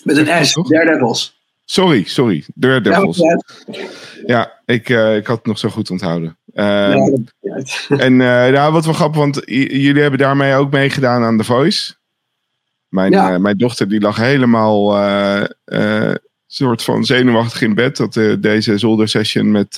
[0.04, 0.68] met een S, toch?
[0.68, 1.40] Daredevils.
[1.66, 2.44] Sorry, sorry.
[2.54, 3.18] Daredevils.
[3.18, 3.42] Ja,
[4.26, 6.38] Ja, ik, eh, ik had het nog zo goed onthouden.
[6.54, 7.08] Eh, ja.
[7.88, 11.94] En eh nou, wat wel grappig, want jullie hebben daarmee ook meegedaan aan The Voice.
[12.98, 13.34] Mijn, Ja.
[13.34, 16.16] eh, mijn dochter die lag helemaal eh, eh,
[16.48, 17.98] soort van zenuwachtig in bed.
[17.98, 19.78] Dat deze zoldersession met,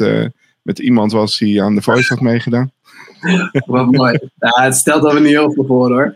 [0.62, 2.71] met iemand was die aan The Voice had meegedaan.
[3.65, 4.19] Wat mooi.
[4.39, 6.15] Ja, het stelt er niet heel veel voor hoor.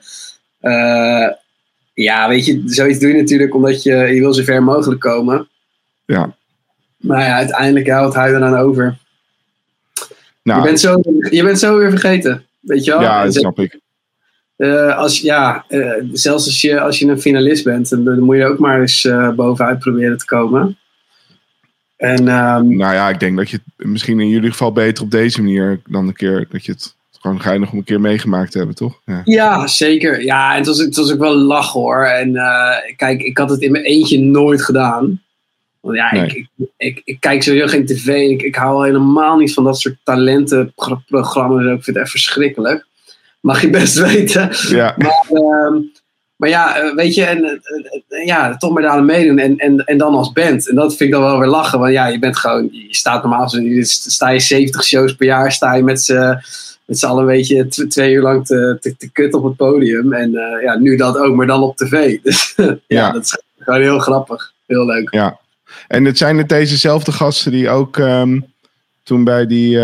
[1.93, 5.47] Ja, weet je, zoiets doe je natuurlijk omdat je, je wil zo ver mogelijk komen.
[6.05, 6.35] Ja.
[6.97, 8.97] Maar ja, uiteindelijk, ja, wat hou je er dan over?
[10.43, 12.45] Nou, Je, bent zo, je bent zo weer vergeten.
[12.59, 13.01] Weet je wel?
[13.01, 13.79] ja, dat snap ik.
[14.55, 18.37] Eh, als, ja, eh, zelfs als je, als je een finalist bent, dan, dan moet
[18.37, 20.77] je ook maar eens eh, bovenuit proberen te komen.
[21.97, 25.11] En ehm, Nou ja, ik denk dat je het misschien in jullie geval beter op
[25.11, 28.57] deze manier dan een keer dat je het gewoon geinig om een keer meegemaakt te
[28.57, 28.99] hebben, toch?
[29.05, 29.21] Ja.
[29.23, 30.23] Ja, zeker.
[30.23, 32.05] Ja, en het was, het was ook wel lachen hoor.
[32.05, 32.33] En
[32.95, 35.21] kijk, ik had het in mijn eentje nooit gedaan.
[35.79, 36.25] Want ja, Nee.
[36.25, 38.07] ik, ik, ik, ik kijk sowieso geen tv.
[38.07, 41.61] Ik, ik hou helemaal niet van dat soort talentenprogramma's.
[41.63, 42.85] Ik vind het echt verschrikkelijk.
[43.43, 44.49] Mag je best weten.
[44.69, 45.75] Ja, Maar, ehm,
[46.35, 47.51] maar ja, eh, weet je, en, eh,
[48.19, 49.37] eh, ja, toch maar daar aan meedoen.
[49.37, 50.69] En, en, en dan als band.
[50.69, 51.79] En dat vind ik dan wel weer lachen.
[51.79, 53.49] Want ja, je bent gewoon, je staat normaal,
[53.81, 56.37] sta je 70 shows per jaar, sta je met z'n
[56.85, 59.55] met z'n allen een beetje tw- twee uur lang te, te, te kut op het
[59.55, 60.13] podium.
[60.13, 60.31] En
[60.63, 62.17] ja, nu dat ook, maar dan op tv.
[62.23, 63.11] Dus ja, Ja.
[63.11, 64.51] dat is gewoon heel grappig.
[64.65, 65.13] Heel leuk.
[65.13, 65.39] ja.
[65.87, 68.39] En het zijn het dezezelfde gasten die ook ehm,
[69.03, 69.79] toen bij die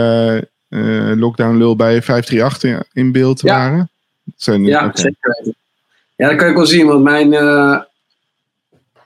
[1.15, 3.57] lockdown lul bij 538 in beeld Ja.
[3.57, 3.89] waren?
[4.35, 5.53] Zijn, Ja, zeker.
[6.15, 7.81] Ja, dat kan ik wel zien, want mijn eh,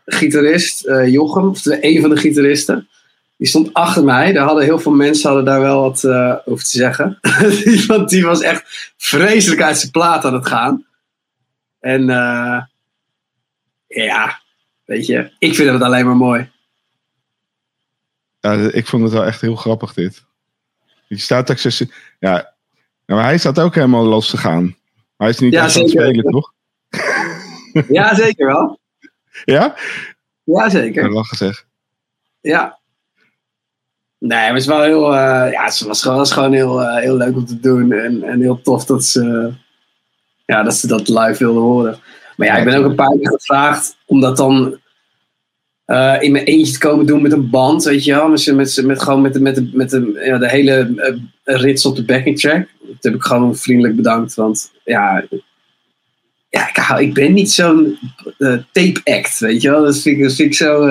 [0.06, 2.88] gitarist, eh, Jochem, of de, een van de gitaristen,
[3.38, 4.34] die stond achter mij.
[4.34, 7.20] Daar hadden heel veel mensen hadden daar wel wat eh, over te zeggen.
[7.88, 10.86] Want die was echt vreselijk uit zijn plaat aan het gaan.
[11.80, 12.62] En eh,
[13.88, 14.40] ja,
[14.86, 16.52] weet je, ik vind het alleen maar mooi.
[18.40, 20.24] Ja, ik vond het wel echt heel grappig dit.
[21.08, 21.86] Je staat ook zo...
[22.20, 22.54] Ja,
[23.06, 24.76] maar hij staat ook helemaal los te gaan.
[25.18, 26.54] Hij is niet Ja, echt aan het spelen, toch?
[27.88, 28.80] Ja, zeker wel.
[29.46, 29.76] Ja?
[30.44, 31.12] Ja, zeker.
[31.12, 31.66] lachen zeg.
[32.42, 32.80] Ja.
[34.18, 36.82] Nee, maar het is wel heel, eh, ja, het was gewoon, het was gewoon heel,
[36.82, 37.92] eh, heel leuk om te doen.
[37.92, 39.54] En, en heel tof dat ze,
[40.46, 42.00] ja, dat ze dat live wilden horen.
[42.38, 44.80] Maar ja, ik ben ook een paar keer gevraagd om dat dan
[45.86, 48.30] eh, in mijn eentje te komen doen met een band, weet je wel.
[48.30, 50.94] Met, met, met, gewoon met, de, met, de, met de, ja, de hele
[51.44, 52.68] eh, rits op de backing track.
[52.80, 55.24] Dat heb ik gewoon vriendelijk bedankt, want ja...
[56.50, 57.98] Ja, ik, hou, ik ben niet zo'n
[58.38, 59.84] eh, tape act, weet je wel.
[59.84, 60.90] Dat vind ik, dat vind ik zo...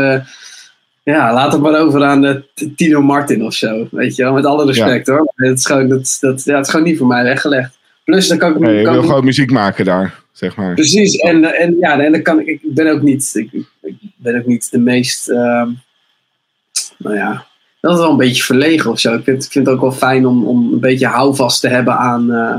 [1.03, 2.45] ja, laat het maar over aan
[2.77, 3.89] Tino Martin of zo.
[3.91, 5.33] Weet je wel, met alle respect hoor.
[5.35, 7.79] Het is, gewoon, dat, dat, ja, het is gewoon niet voor mij weggelegd.
[8.05, 10.75] Plus, dan kan ik, Nee, je kan wil ik- gewoon muziek maken daar, zeg maar.
[10.75, 14.39] Precies, en, en ja, en dan kan ik, ik ben ook niet, ik, ik ben
[14.39, 15.71] ook niet de meest, ehm,
[16.99, 17.47] nou ja,
[17.81, 19.15] dat is wel een beetje verlegen of zo.
[19.15, 21.97] Ik vind, ik vind het ook wel fijn om, om een beetje houvast te hebben
[21.97, 22.57] aan, eh,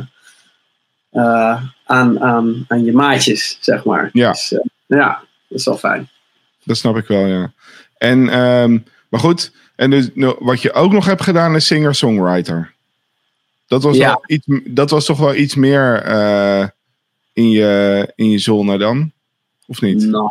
[1.12, 4.10] eh, aan, aan, aan je maatjes, zeg maar.
[4.14, 4.32] Ja.
[4.32, 6.10] Dus, eh, ja, dat is wel fijn.
[6.64, 7.52] Dat snap ik wel, ja.
[7.98, 8.78] En, ehm,
[9.10, 12.73] maar goed, en dus, nou, wat je ook nog hebt gedaan is singer-songwriter.
[13.68, 14.20] Dat was, Ja.
[14.26, 16.68] iets, dat was toch wel iets meer eh,
[17.34, 19.12] in, je, in je zone dan?
[19.68, 20.06] Of niet?
[20.06, 20.24] Nou,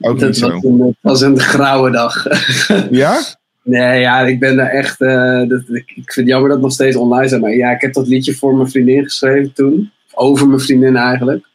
[0.00, 0.68] Ook dat niet was zo.
[0.68, 2.24] een, dat was een grauwe dag.
[2.90, 3.20] Ja?
[3.62, 5.00] Nee, ja, ik ben daar echt.
[5.00, 7.38] eh, dat, ik, ik vind het jammer dat het nog steeds online is.
[7.40, 9.92] Maar ja, ik heb dat liedje voor mijn vriendin geschreven toen.
[10.14, 11.46] Over mijn vriendin eigenlijk.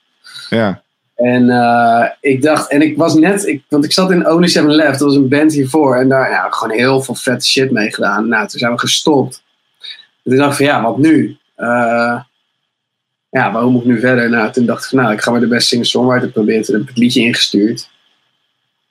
[0.49, 0.83] Ja.
[1.15, 4.71] En eh, ik dacht, en ik was net, ik, want ik zat in Only Seven
[4.75, 5.95] Left, dat was een band hiervoor.
[5.95, 8.27] En daar ja, gewoon heel veel vette shit mee gedaan.
[8.27, 9.43] Nou, toen zijn we gestopt.
[10.25, 11.37] En toen dacht ik van ja, wat nu?
[11.55, 12.19] Eh,
[13.29, 14.29] ja, waarom moet ik nu verder?
[14.29, 16.63] Nou, toen dacht ik van nou, ik ga maar de beste singer-songwriter proberen.
[16.63, 17.89] Toen heb ik het liedje ingestuurd.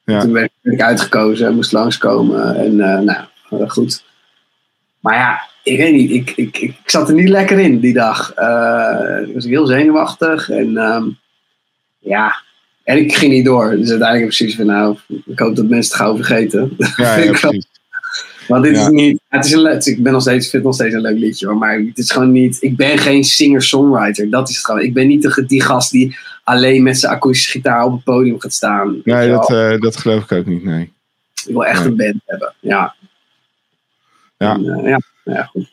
[0.04, 0.14] Ja.
[0.14, 2.56] En toen werd ik uitgekozen en moest langskomen.
[2.56, 4.04] En eh, nou, eh, goed.
[5.00, 6.10] Maar ja, ik weet niet.
[6.10, 8.30] Ik, ik, ik, ik zat er niet lekker in die dag.
[9.26, 10.50] Ik was heel zenuwachtig.
[10.50, 11.08] En ehm,
[11.98, 12.34] ja,
[12.84, 13.70] en ik ging niet door.
[13.70, 16.76] Dus uiteindelijk heb ik zoiets van, nou, ik hoop dat mensen het gauw vergeten.
[16.96, 17.66] Ja, precies.
[18.48, 18.82] Want dit Ja.
[18.82, 21.18] is niet, het is een, ik ben nog steeds, vind het nog steeds een leuk
[21.18, 24.30] liedje hoor, maar het is gewoon niet, ik ben geen singer-songwriter.
[24.30, 24.80] Dat is het gewoon.
[24.80, 28.40] Ik ben niet de, die gast die alleen met zijn akoestische gitaar op het podium
[28.40, 29.00] gaat staan.
[29.04, 30.92] Nee, dat, eh, dat geloof ik ook niet, nee.
[31.46, 31.88] ik wil echt nee.
[31.88, 32.54] een band hebben.
[32.60, 32.94] Ja.
[34.36, 34.54] Ja.
[34.54, 35.00] En, eh, ja.
[35.24, 35.70] ja, goed.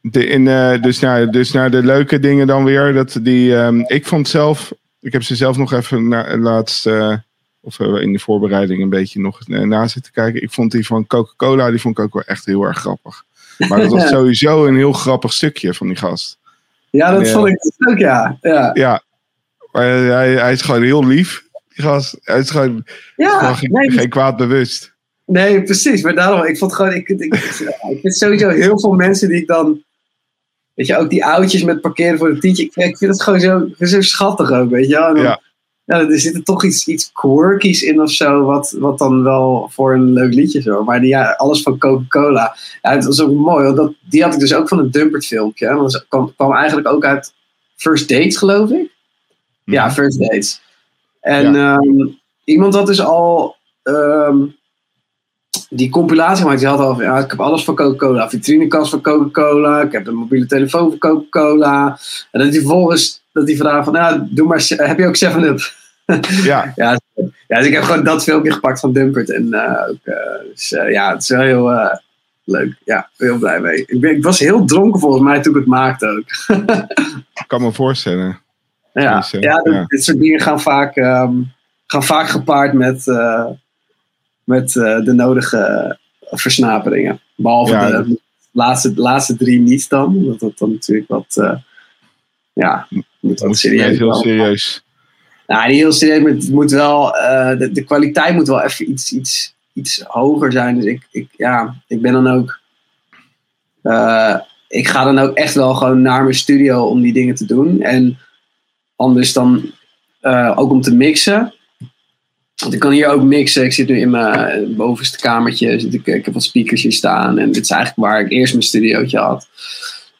[0.00, 2.92] De, in, eh, dus, naar, dus naar de leuke dingen dan weer.
[2.92, 6.84] Dat die, ehm, ik vond zelf, ik heb ze zelf nog even na, laatst,
[7.64, 10.42] eh, of eh, in de voorbereiding een beetje nog eh, na zitten kijken.
[10.42, 13.24] Ik vond die van Coca-Cola, die vond ik ook wel echt heel erg grappig.
[13.58, 16.38] Maar dat was sowieso een heel grappig stukje van die gast.
[16.90, 17.32] Ja, dat Ja.
[17.32, 18.38] vond ik dus ook, ja.
[18.40, 19.02] Ja, Ja,
[19.72, 21.42] maar hij, hij is gewoon heel lief.
[21.74, 22.84] Die gast, hij is gewoon,
[23.16, 24.92] ja gewoon geen, nee, geen kwaad bewust.
[25.26, 26.02] Nee, precies.
[26.02, 27.34] Maar daarom, ik vond gewoon, ik, ik, ik,
[27.90, 29.82] ik vind sowieso heel veel mensen die ik dan,
[30.74, 32.62] weet je, ook die oudjes met parkeren voor de tientje.
[32.64, 34.94] Ik, ik vind het gewoon zo, zo schattig ook, weet je.
[34.94, 35.16] wel.
[35.16, 35.40] Ja.
[35.84, 39.68] Ja, er zit er toch iets, iets quirkies in of zo, wat, wat dan wel
[39.72, 40.84] voor een leuk liedje zo.
[40.84, 42.56] Maar die, ja, alles van Coca-Cola.
[42.82, 45.26] Ja, het was ook mooi, want dat, die had ik dus ook van een Dumpert
[45.26, 45.66] filmpje.
[45.66, 47.34] dat kwam, kwam eigenlijk ook uit
[47.76, 48.92] First Dates, geloof ik.
[49.64, 50.62] Ja, First Dates.
[51.20, 52.08] En ehm,
[52.44, 54.46] iemand had dus al ehm,
[55.70, 56.58] die compilatie gemaakt.
[56.58, 58.28] Die had al van, ja, ik heb alles van Coca-Cola.
[58.28, 59.80] Vitrinekast van Coca-Cola.
[59.80, 61.98] Ik heb een mobiele telefoon van Coca-Cola.
[62.30, 65.60] En dat hij vervolgens, dat hij vraagt van, ja, doe maar, heb je ook 7-Up?
[66.44, 67.00] Ja, Ja,
[67.48, 69.30] ja, dus ik heb gewoon dat filmpje gepakt van Dumpert.
[69.30, 70.14] En eh, ook, eh,
[70.50, 71.96] dus, eh, ja, het is wel heel eh,
[72.44, 72.76] leuk.
[72.84, 73.84] Ja, heel blij mee.
[73.86, 76.56] Ik, ben, ik was heel dronken volgens mij toen ik het maakte ook.
[77.40, 78.40] ik kan me voorstellen.
[78.92, 79.84] ja, Dus, ja, dit, ja.
[79.86, 81.34] dit soort dingen gaan vaak, ehm,
[81.86, 83.04] gaan vaak gepaard met,
[84.44, 85.98] met eh, de nodige
[86.30, 87.20] versnaperingen.
[87.36, 88.20] Behalve Ja, de
[88.52, 90.16] laatste, laatste drie niet dan.
[90.16, 91.36] Omdat dat dan natuurlijk wat...
[91.36, 91.56] eh,
[92.52, 92.88] ja,
[93.20, 94.84] moet wat serieus heel serieus.
[95.46, 98.90] Nou, niet heel serieus, maar het moet wel, eh, de, de kwaliteit moet wel even
[98.90, 100.74] iets, iets, iets hoger zijn.
[100.74, 102.60] Dus ik, ik, ja, ik ben dan ook,
[104.68, 107.82] ik ga dan ook echt wel gewoon naar mijn studio om die dingen te doen.
[107.82, 108.18] En
[108.96, 109.72] anders dan
[110.54, 111.53] ook om te mixen.
[112.56, 113.64] Want ik kan hier ook mixen.
[113.64, 115.80] Ik zit nu in mijn bovenste kamertje.
[115.80, 117.38] Zit ik, ik heb wat speakers hier staan.
[117.38, 119.48] En dit is eigenlijk waar ik eerst mijn studiootje had.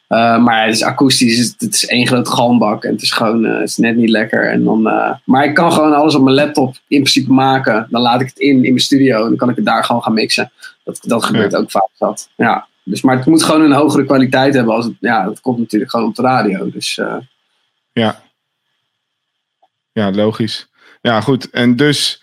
[0.08, 3.12] Uh, maar het is akoestisch, het is, het is één groot galmbak en het is
[3.12, 4.50] gewoon, uh, het is net niet lekker.
[4.50, 7.86] En dan, uh, maar ik kan gewoon alles op mijn laptop in principe maken.
[7.90, 10.02] Dan laat ik het in in mijn studio en dan kan ik het daar gewoon
[10.02, 10.52] gaan mixen.
[10.84, 11.58] Dat, dat gebeurt ja.
[11.58, 12.28] ook vaak zat.
[12.36, 12.66] Ja.
[12.84, 14.74] Dus, maar het moet gewoon een hogere kwaliteit hebben.
[14.74, 16.70] Als het, ja, dat komt natuurlijk gewoon op de radio.
[16.70, 17.00] Dus,
[17.92, 18.22] ja.
[19.92, 20.68] ja, logisch.
[21.00, 21.50] Ja, goed.
[21.50, 22.22] En dus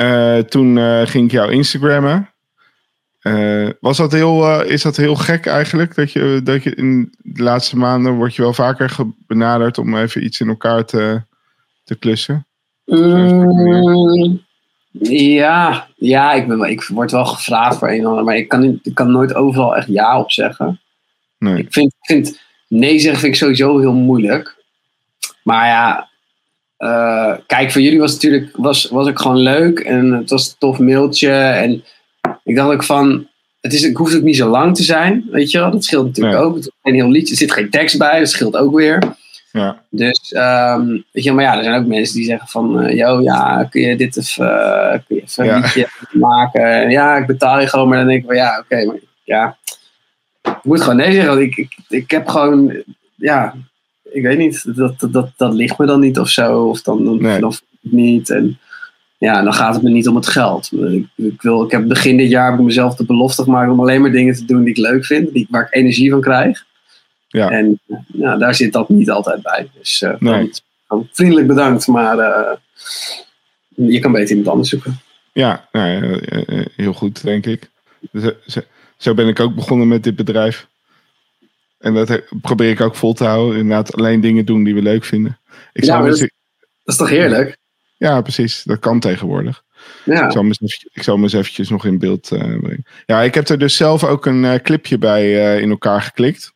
[0.00, 2.30] uh, toen uh, ging ik jou Instagrammen.
[3.22, 5.94] Uh, was dat heel, is dat heel gek eigenlijk?
[5.94, 10.24] Dat je, dat je in de laatste maanden word je wel vaker benaderd om even
[10.24, 11.22] iets in elkaar te,
[11.84, 12.46] te klussen?
[12.84, 14.42] Mm,
[15.02, 18.80] ja, ja ik, ben, ik word wel gevraagd voor een en ander, maar ik kan,
[18.82, 20.80] ik kan nooit overal echt ja op zeggen.
[21.38, 21.58] Nee.
[21.58, 24.64] Ik vind, vind nee zeggen vind ik sowieso heel moeilijk.
[25.42, 26.09] Maar ja,
[26.80, 30.48] uh, kijk, voor jullie was het natuurlijk was, was ik gewoon leuk en het was
[30.48, 31.84] een tof mailtje en
[32.44, 33.26] ik dacht ook van,
[33.60, 35.70] het, is, het hoeft ook niet zo lang te zijn, weet je wel.
[35.70, 36.44] Dat scheelt natuurlijk Nee.
[36.44, 36.54] ook.
[36.54, 39.02] Het is een heel liedje, er zit geen tekst bij, dat scheelt ook weer.
[39.52, 42.96] Ja, Dus, ehm, weet je, maar ja, er zijn ook mensen die zeggen van, eh,
[42.96, 44.62] yo, ja, kun je dit even,
[44.92, 46.64] eh, kun je even een liedje maken?
[46.82, 49.56] En ja, ik betaal je gewoon, maar dan denk ik van, ja, oké, maar ja,
[50.42, 52.82] ik moet gewoon nee zeggen, want ik, ik, ik heb gewoon,
[53.14, 53.54] ja,
[54.12, 57.04] ik weet niet, dat, dat, dat, dat ligt me dan niet of zo, of dan,
[57.04, 57.40] dan, Nee.
[57.80, 58.30] niet.
[58.30, 58.58] En
[59.18, 60.70] ja, dan gaat het me niet om het geld.
[60.72, 63.80] Ik, ik, wil, ik heb begin dit jaar heb ik mezelf de belofte gemaakt om
[63.80, 66.64] alleen maar dingen te doen die ik leuk vind, die, waar ik energie van krijg.
[67.28, 67.50] Ja.
[67.50, 69.70] En ja, daar zit dat niet altijd bij.
[69.78, 70.50] Dus eh, Nee.
[71.12, 72.56] vriendelijk bedankt, maar eh,
[73.74, 75.00] je kan beter iemand anders zoeken.
[75.32, 77.70] ja nou eh, heel goed, denk ik.
[78.96, 80.66] Zo ben ik ook begonnen met dit bedrijf.
[81.80, 83.58] En dat probeer ik ook vol te houden.
[83.58, 85.38] Inderdaad, alleen dingen doen die we leuk vinden.
[85.72, 86.30] Ik Ja, eens- dat-
[86.84, 87.56] Dat is toch heerlijk?
[87.96, 88.62] ja, precies.
[88.62, 89.62] Dat kan tegenwoordig.
[90.04, 90.24] Ja.
[90.24, 92.84] Ik zal, me eens eventjes, ik zal eens eventjes nog in beeld eh, brengen.
[93.06, 95.22] Ja, ik heb er dus zelf ook een eh, clipje bij
[95.54, 96.52] eh, in elkaar geklikt.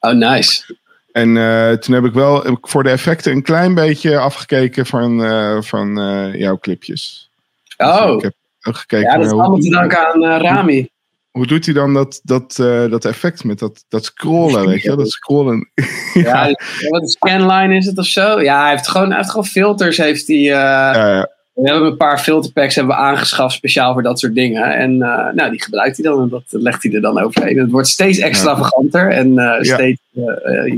[0.00, 0.76] Oh, nice.
[1.12, 1.34] En
[1.80, 5.20] toen heb ik wel voor de effecten een klein beetje afgekeken van,
[5.64, 5.94] van
[6.38, 7.30] jouw clipjes.
[7.76, 10.88] Dus Oh, ik heb ook gekeken ja, dat is allemaal te danken aan Rami.
[11.36, 14.96] Hoe doet hij dan dat, dat, eh, dat effect met dat, dat scrollen, weet je?
[14.96, 15.68] Dat scrollen.
[16.14, 16.46] Ja,
[16.88, 18.40] wat een scanline is het of zo?
[18.40, 19.96] Ja, hij heeft gewoon, hij heeft gewoon filters.
[19.96, 21.22] Heeft hij, eh.
[21.54, 24.74] We hebben een paar filterpacks hebben we aangeschaft speciaal voor dat soort dingen.
[24.74, 27.58] En eh, nou, die gebruikt hij dan en dat legt hij er dan overheen.
[27.58, 29.62] Het wordt steeds extravaganter en Ja.
[29.62, 30.00] steeds,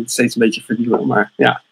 [0.05, 1.07] steeds een beetje vernieuwen.
[1.07, 1.63] Maar ja,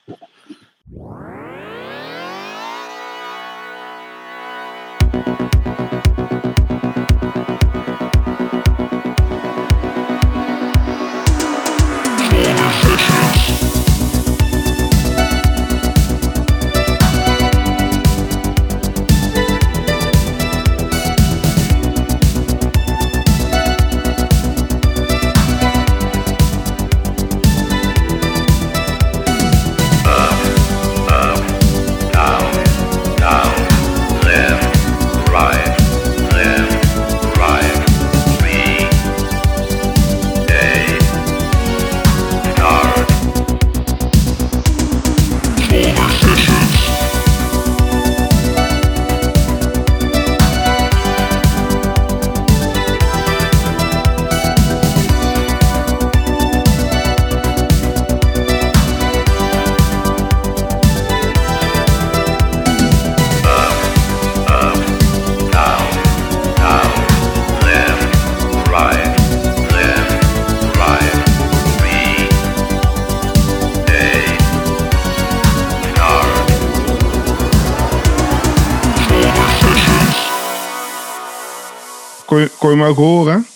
[82.87, 83.46] ook horen?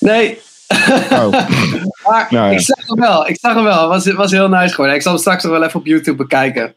[0.00, 0.38] Nee.
[1.10, 1.30] Oh.
[2.06, 2.50] maar Nou ja.
[2.50, 3.28] ik zag hem wel.
[3.28, 3.90] Ik zag hem wel.
[3.92, 4.94] Het was, was heel nice geworden.
[4.96, 6.74] Ik zal hem straks nog wel even op YouTube bekijken.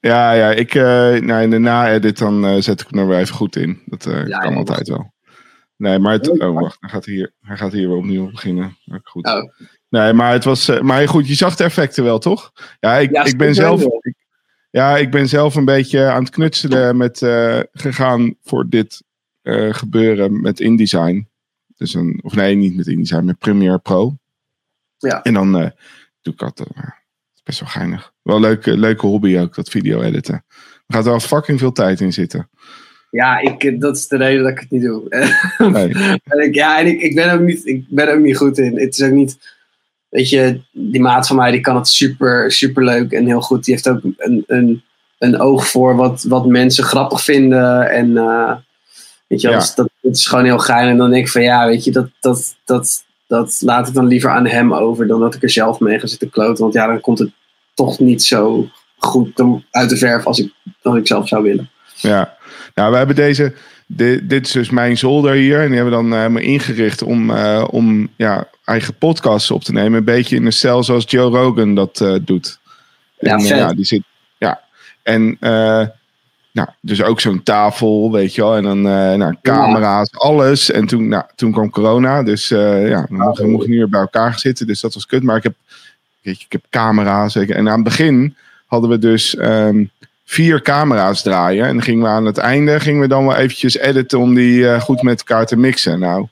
[0.00, 0.82] Ja, ja, ik, eh
[1.20, 3.82] nou, in de na-edit dan eh, zet ik hem er weer even goed in.
[3.86, 5.12] Dat eh, Ja, kan ja, altijd wel.
[5.76, 8.76] Nee, maar het, oh, wacht, hij gaat hier, hij gaat hier weer opnieuw beginnen.
[9.02, 9.26] Goed.
[9.26, 9.42] Oh.
[9.88, 12.52] Nee, maar het was, maar goed, je zag de effecten wel, toch?
[12.80, 14.24] Ja, ik, ik ben zelf, ik-
[14.70, 17.18] ja, ik ben zelf een beetje aan het knutselen met
[17.72, 19.02] gegaan voor dit
[19.70, 21.28] gebeuren met InDesign.
[21.76, 24.16] Dus een, of nee, niet met InDesign, met Premiere Pro.
[24.98, 25.22] Ja.
[25.22, 25.70] En dan eh,
[26.22, 26.60] doe ik dat.
[26.74, 26.82] eh,
[27.44, 28.12] best wel geinig.
[28.22, 30.34] Wel een leuke, leuke hobby ook, dat video editen.
[30.86, 32.48] Er gaat wel fucking veel tijd in zitten.
[33.10, 35.08] Ja, ik, eh, dat is de reden dat ik het niet doe.
[35.72, 35.92] Nee.
[36.24, 38.58] En ik, ja, en ik, ik, ben ook niet, ik ben er ook niet goed
[38.58, 38.78] in.
[38.78, 39.54] Het is ook niet.
[40.08, 43.64] Weet je, die maat van mij die kan het super, super leuk en heel goed.
[43.64, 44.82] Die heeft ook een, een,
[45.18, 47.90] een oog voor wat, wat mensen grappig vinden.
[47.90, 48.12] En
[49.26, 49.58] weet je, Ja.
[49.74, 50.88] dat, dat is gewoon heel geil.
[50.88, 54.06] En dan denk ik van ja, weet je, dat, dat, dat, dat laat ik dan
[54.06, 56.62] liever aan hem over dan dat ik er zelf mee ga zitten kloten.
[56.62, 57.30] Want ja, dan komt het
[57.74, 61.70] toch niet zo goed uit de verf als ik, als ik zelf zou willen.
[61.94, 62.36] Ja,
[62.74, 63.52] nou, we hebben deze.
[63.86, 65.60] di- dit is dus mijn zolder hier.
[65.60, 69.64] En die hebben we dan eh, helemaal ingericht om, eh, om ja, eigen podcasts op
[69.64, 69.98] te nemen.
[69.98, 72.58] Een beetje in de stijl zoals Joe Rogan dat eh, doet.
[73.18, 74.02] Ja, en, ja, die zit.
[74.38, 74.60] Ja.
[75.02, 75.86] En eh,
[76.56, 78.56] nou, dus ook zo'n tafel, weet je wel.
[78.56, 80.70] En dan eh, nou, camera's, alles.
[80.70, 82.22] En toen, nou, toen kwam corona.
[82.22, 84.66] Dus eh, ja, mochten we mochten niet meer bij elkaar zitten.
[84.66, 85.22] Dus dat was kut.
[85.22, 85.54] Maar ik heb,
[86.22, 87.36] weet je, ik heb camera's.
[87.36, 89.84] En aan het begin hadden we dus ehm,
[90.24, 91.66] vier camera's draaien.
[91.66, 94.68] En dan gingen we aan het einde gingen we dan wel eventjes editen om die
[94.68, 95.98] eh, goed met elkaar te mixen.
[95.98, 96.26] Nou,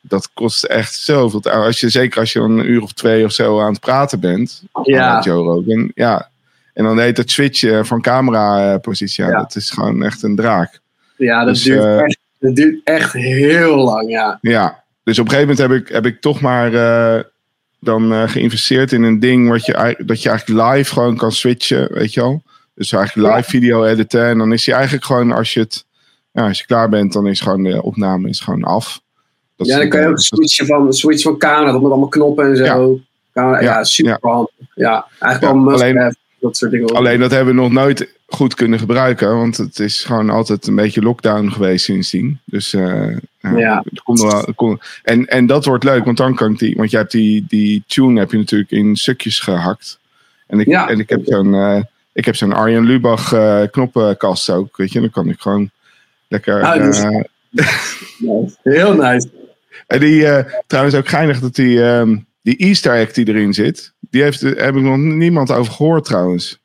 [0.00, 1.42] dat kost echt zoveel.
[1.42, 4.62] Als je, zeker als je een uur of twee of zo aan het praten bent.
[4.82, 5.14] Ja.
[5.14, 5.90] Met Joe Rogan.
[5.94, 6.30] Ja.
[6.72, 9.24] En dan heet het switchen van camera positie.
[9.24, 9.36] Ja, Ja.
[9.38, 10.80] Dat is gewoon echt een draak.
[11.16, 14.38] Ja, dat, Dus, duurt, eh, echt, dat duurt echt heel lang, ja.
[14.40, 14.82] Ja.
[15.04, 17.22] Dus op een gegeven moment heb ik, heb ik toch maar eh,
[17.80, 21.92] dan eh, geïnvesteerd in een ding wat je, dat je eigenlijk live gewoon kan switchen.
[21.92, 22.42] Weet je wel?
[22.74, 24.24] Dus eigenlijk live video editen.
[24.26, 25.84] En dan is hij eigenlijk gewoon als je het.
[26.32, 29.00] Ja, als je klaar bent, dan is gewoon de opname is gewoon af.
[29.56, 32.46] Dat Ja, dan kan je ook switchen van, switchen van camera, dat met allemaal knoppen
[32.50, 32.64] en zo.
[32.64, 33.00] Ja.
[33.32, 34.50] Camera, ja, super handig.
[34.74, 36.94] Ja, eigenlijk wel must alleen- have, dat soort dingen.
[36.94, 39.36] Alleen dat hebben we nog nooit goed kunnen gebruiken.
[39.36, 42.38] Want het is gewoon altijd een beetje lockdown geweest sindsdien.
[42.44, 43.82] Dus eh, ja, Ja.
[43.90, 46.74] het komt wel, komt- en, en dat wordt leuk, want dan kan ik die.
[46.76, 49.98] Want jij hebt die, die tune heb je natuurlijk in stukjes gehakt.
[50.46, 50.88] En ik, Ja.
[50.88, 51.80] en ik heb zo'n eh,
[52.12, 54.76] ik heb zo'n Arjen Lubach eh, knoppenkast ook.
[54.76, 55.70] Weet je, dan kan ik gewoon
[56.28, 56.62] lekker.
[56.62, 57.02] Ah, dus-
[58.18, 58.56] Nice.
[58.62, 59.28] Heel nice.
[59.86, 60.26] en die,
[60.66, 63.92] trouwens ook geinig dat die, ehm, die Easter egg die erin zit.
[64.12, 66.60] Die heeft, heb ik nog niemand over gehoord trouwens.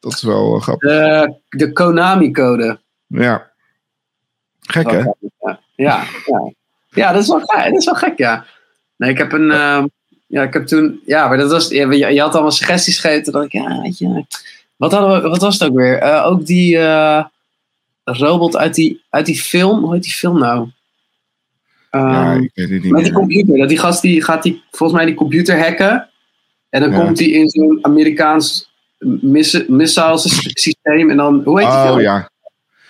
[0.00, 0.88] Dat is wel eh, grappig.
[0.88, 2.80] De, de Konami-code.
[3.06, 3.50] Ja.
[4.60, 4.98] Gek hè?
[4.98, 5.12] Ja,
[5.74, 6.52] ja, ja.
[6.90, 7.64] ja, dat is wel gek.
[7.64, 8.44] Dat is wel gek, ja.
[8.96, 9.50] Nee, ik heb een.
[9.50, 9.86] ehm,
[10.26, 11.00] ja, ik heb toen.
[11.06, 11.68] Ja, maar dat was.
[11.68, 13.32] Je, je had allemaal suggesties gegeven.
[13.32, 14.24] Dat ik, ja, weet je.
[14.76, 15.98] Wat, hadden we, wat was het ook weer?
[15.98, 17.24] Eh, ook die eh,
[18.04, 19.84] robot uit die, uit die film.
[19.84, 20.68] Hoe heet die film nou?
[21.90, 23.58] Ja, Ehm, ik weet het niet met die computer.
[23.58, 26.08] Dat die gast die gaat die, volgens mij die computer hacken.
[26.70, 27.04] En dan Ja.
[27.04, 31.10] komt hij in zo'n Amerikaans miss, missile systeem.
[31.10, 31.42] En dan.
[31.44, 32.00] Hoe heet die Oh film?
[32.00, 32.30] ja.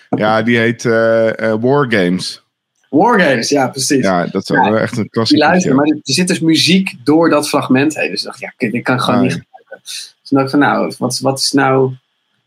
[0.09, 2.43] Ja, die heet eh eh, Wargames.
[2.89, 4.03] Wargames, ja, precies.
[4.03, 5.47] Ja, dat is Ja, wel echt een die klassieker.
[5.47, 8.09] luisteren, maar er zit dus muziek door dat fragment heen.
[8.11, 9.79] Dus ik dacht, ja, dit kan ik gewoon Ah, niet gebruiken.
[9.83, 11.93] Dus toen dacht ik van, nou, wat, wat is nou,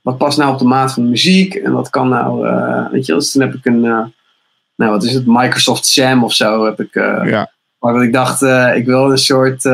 [0.00, 1.54] wat past nou op de maat van de muziek?
[1.54, 5.12] En wat kan nou, eh, weet je dus toen heb ik een, nou, wat is
[5.14, 6.94] het, Microsoft Sam of zo, heb ik,
[7.24, 8.42] Ja, waarvan ik dacht,
[8.76, 9.64] ik wil een soort,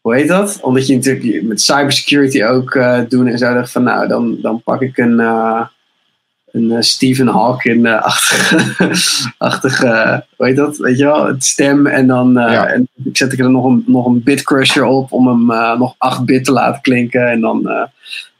[0.00, 0.58] hoe heet dat?
[0.62, 4.62] Omdat je natuurlijk met cybersecurity ook eh doen en zo, dacht van, nou, dan, dan
[4.62, 5.66] pak ik een, eh,
[6.50, 8.90] een eh, Stephen Hawking-achtige,
[9.38, 10.76] achtige, hoe heet dat?
[10.76, 12.66] Weet je wel, het stem en dan Ja.
[12.66, 16.24] en ik zet ik er nog een, nog een bitcrusher op om hem nog 8
[16.24, 17.88] bit te laten klinken en dan,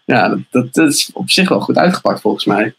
[0.04, 2.74] ja, dat, dat, dat is op zich wel goed uitgepakt volgens mij.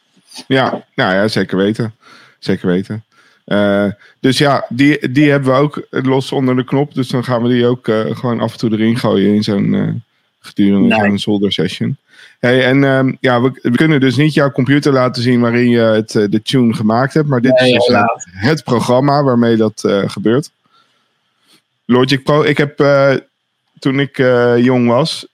[0.48, 1.94] ja, nou ja, zeker weten.
[2.40, 3.04] Zeker weten.
[3.50, 3.86] Eh,
[4.20, 6.94] dus ja, die, die hebben we ook los onder de knop.
[6.94, 9.74] Dus dan gaan we die ook eh, gewoon af en toe erin gooien in zo'n
[9.74, 9.88] eh,
[10.40, 11.06] gedurende Nice.
[11.06, 11.98] zo'n solder session.
[12.40, 15.80] Hey, en ehm, ja, we, we kunnen dus niet jouw computer laten zien waarin je
[15.80, 17.28] het, de tune gemaakt hebt.
[17.28, 20.52] Maar dit Nee, is dus het, het programma waarmee dat gebeurt.
[21.86, 22.44] Logic Pro.
[22.44, 22.78] Ik heb
[23.80, 24.18] toen ik
[24.58, 25.28] jong was.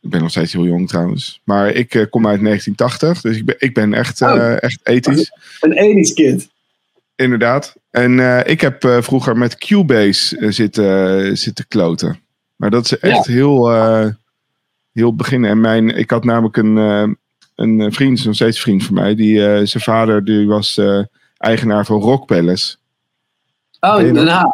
[0.00, 1.40] Ik ben nog steeds heel jong trouwens.
[1.44, 3.20] Maar ik eh, kom uit 1980.
[3.20, 4.56] Dus ik ben, ik ben echt, eh, Oh.
[4.60, 5.32] echt ethisch.
[5.60, 6.48] Een 80s kid.
[7.14, 7.76] Inderdaad.
[7.90, 12.20] En eh, ik heb vroeger met Cubase zitten, zitten kloten.
[12.56, 13.70] Maar dat is echt heel,
[14.92, 15.50] heel beginnen.
[15.50, 16.76] En mijn, ik had namelijk een,
[17.54, 19.14] een vriend, nog steeds een vriend van mij.
[19.14, 20.80] Die, zijn vader die was
[21.36, 22.76] eigenaar van Rock Palace.
[23.80, 24.26] Oh, in Den?
[24.26, 24.52] Haag.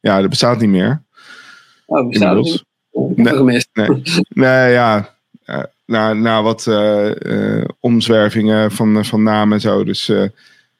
[0.00, 1.02] Ja, dat bestaat niet meer.
[1.86, 2.64] Oh, zouden Inmiddels.
[2.96, 3.68] Ik heb het gemist.
[3.72, 5.14] Nee, nee ja.
[5.44, 9.84] eh, na, na wat eh, eh, omzwervingen van, van namen en zo.
[9.84, 10.28] Dus, Oh eh,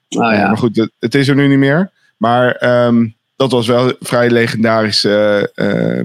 [0.08, 0.46] ja.
[0.46, 1.90] Maar goed, het, het is er nu niet meer.
[2.16, 3.06] Maar ehm,
[3.36, 5.50] dat was wel een vrij legendarische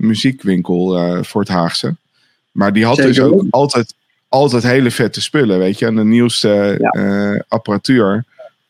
[0.01, 1.95] muziekwinkel voor het Haagse.
[2.51, 3.93] Maar die had Zeker dus ook altijd,
[4.29, 5.85] altijd hele vette spullen, weet je.
[5.85, 7.43] En de nieuwste Ja.
[7.47, 8.23] apparatuur.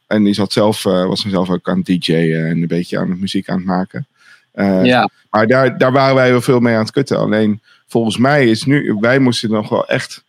[0.07, 3.19] En die zat zelf, was zelf ook aan het DJ'en en een beetje aan het
[3.19, 4.07] muziek aan het maken.
[4.51, 5.09] Eh, ja.
[5.29, 7.17] maar daar, daar waren wij wel veel mee aan het kutten.
[7.17, 10.23] Alleen volgens mij is nu, wij moesten nog wel echt,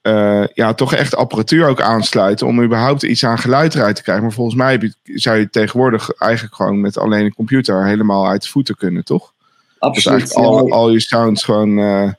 [0.00, 4.24] eh, ja, toch echt apparatuur ook aansluiten om überhaupt iets aan geluid eruit te krijgen.
[4.24, 8.42] Maar volgens mij je, zou je tegenwoordig eigenlijk gewoon met alleen een computer helemaal uit
[8.42, 9.32] de voeten kunnen, toch?
[9.32, 10.18] Dus Absoluut.
[10.18, 12.10] eigenlijk al, al je sounds gewoon eh,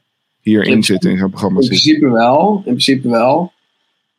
[0.41, 3.51] hierin zitten in zo'n programma In principe wel, in principe wel.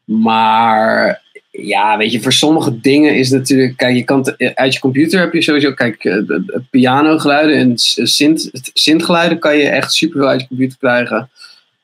[0.05, 1.23] Maar
[1.63, 5.21] ja, weet je, voor sommige dingen is natuurlijk, kijk, je kan te- uit je computer
[5.21, 9.93] heb je sowieso, kijk, eh, de- de pianogeluiden en s- synth, synthgeluiden kan je echt
[9.93, 11.31] super veel uit je computer krijgen.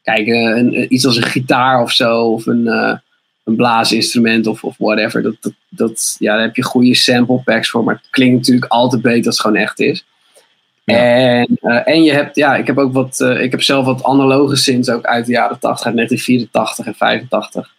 [0.02, 2.94] Kijk, eh, een, iets als een gitaar of zo, of een, eh,
[3.44, 5.22] een blaasinstrument of, of whatever.
[5.22, 8.72] Dat, dat, dat, ja, daar heb je goede sample packs voor, maar het klinkt natuurlijk
[8.72, 10.04] altijd beter als het gewoon echt is.
[10.84, 10.96] Ja.
[10.96, 14.04] En, eh, en je hebt, ja, ik heb ook wat, eh, ik heb zelf wat
[14.04, 17.74] analoge synths ook uit de jaren 80, uit 1984 en 85.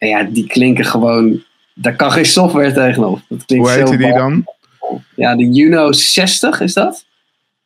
[0.00, 1.44] En ja, die klinken gewoon,
[1.74, 3.20] daar kan geen software tegenop.
[3.28, 4.44] Dat klinkt Hoe zo heette die bal- dan?
[5.14, 7.04] Ja, de Juno 60 is dat.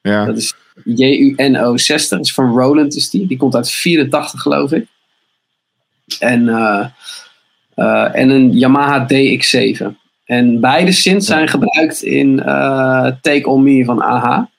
[0.01, 0.55] Ja, Dat is
[0.85, 2.19] J-U-N-O 60.
[2.19, 3.27] Dat is van Roland is die.
[3.27, 4.87] Die komt uit 84 geloof ik.
[6.19, 6.87] En, eh,
[7.75, 9.99] eh, en een Yamaha DX7.
[10.25, 14.51] En beide synths zijn gebruikt in eh, Take On Me van AHA.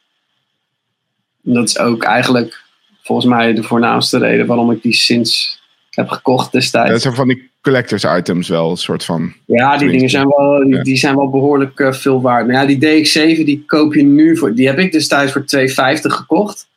[1.41, 2.63] Dat is ook eigenlijk
[3.03, 6.91] volgens mij de voornaamste reden waarom ik die synths heb gekocht destijds.
[6.91, 9.33] dat zijn van die collectors items wel, een soort van.
[9.45, 12.47] Ja, die dingen zijn wel, die, zijn wel behoorlijk eh, veel waard.
[12.47, 14.53] Maar ja, die DX7 die koop je nu voor.
[14.53, 16.67] Die heb ik destijds voor 250 gekocht.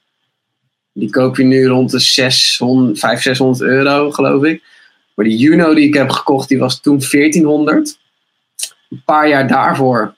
[0.92, 4.62] Die koop je nu rond de 600, 500, 600 euro, geloof ik.
[5.14, 7.98] Maar die Juno die ik heb gekocht, die was toen 1400.
[8.90, 10.14] Een paar jaar daarvoor,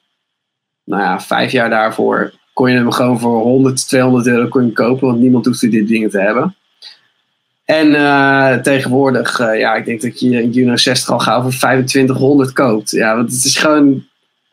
[0.85, 4.67] nou ja, vijf jaar daarvoor, kon je hem gewoon voor 100, 200 euro kon je
[4.67, 5.07] hem kopen.
[5.07, 6.55] Want niemand hoefde dit dingen te hebben.
[7.71, 11.51] En eh, tegenwoordig, eh, ja, ik denk dat je een Juno 60 al gauw voor
[11.51, 12.91] 2500 koopt.
[12.91, 14.07] Ja, want het is gewoon,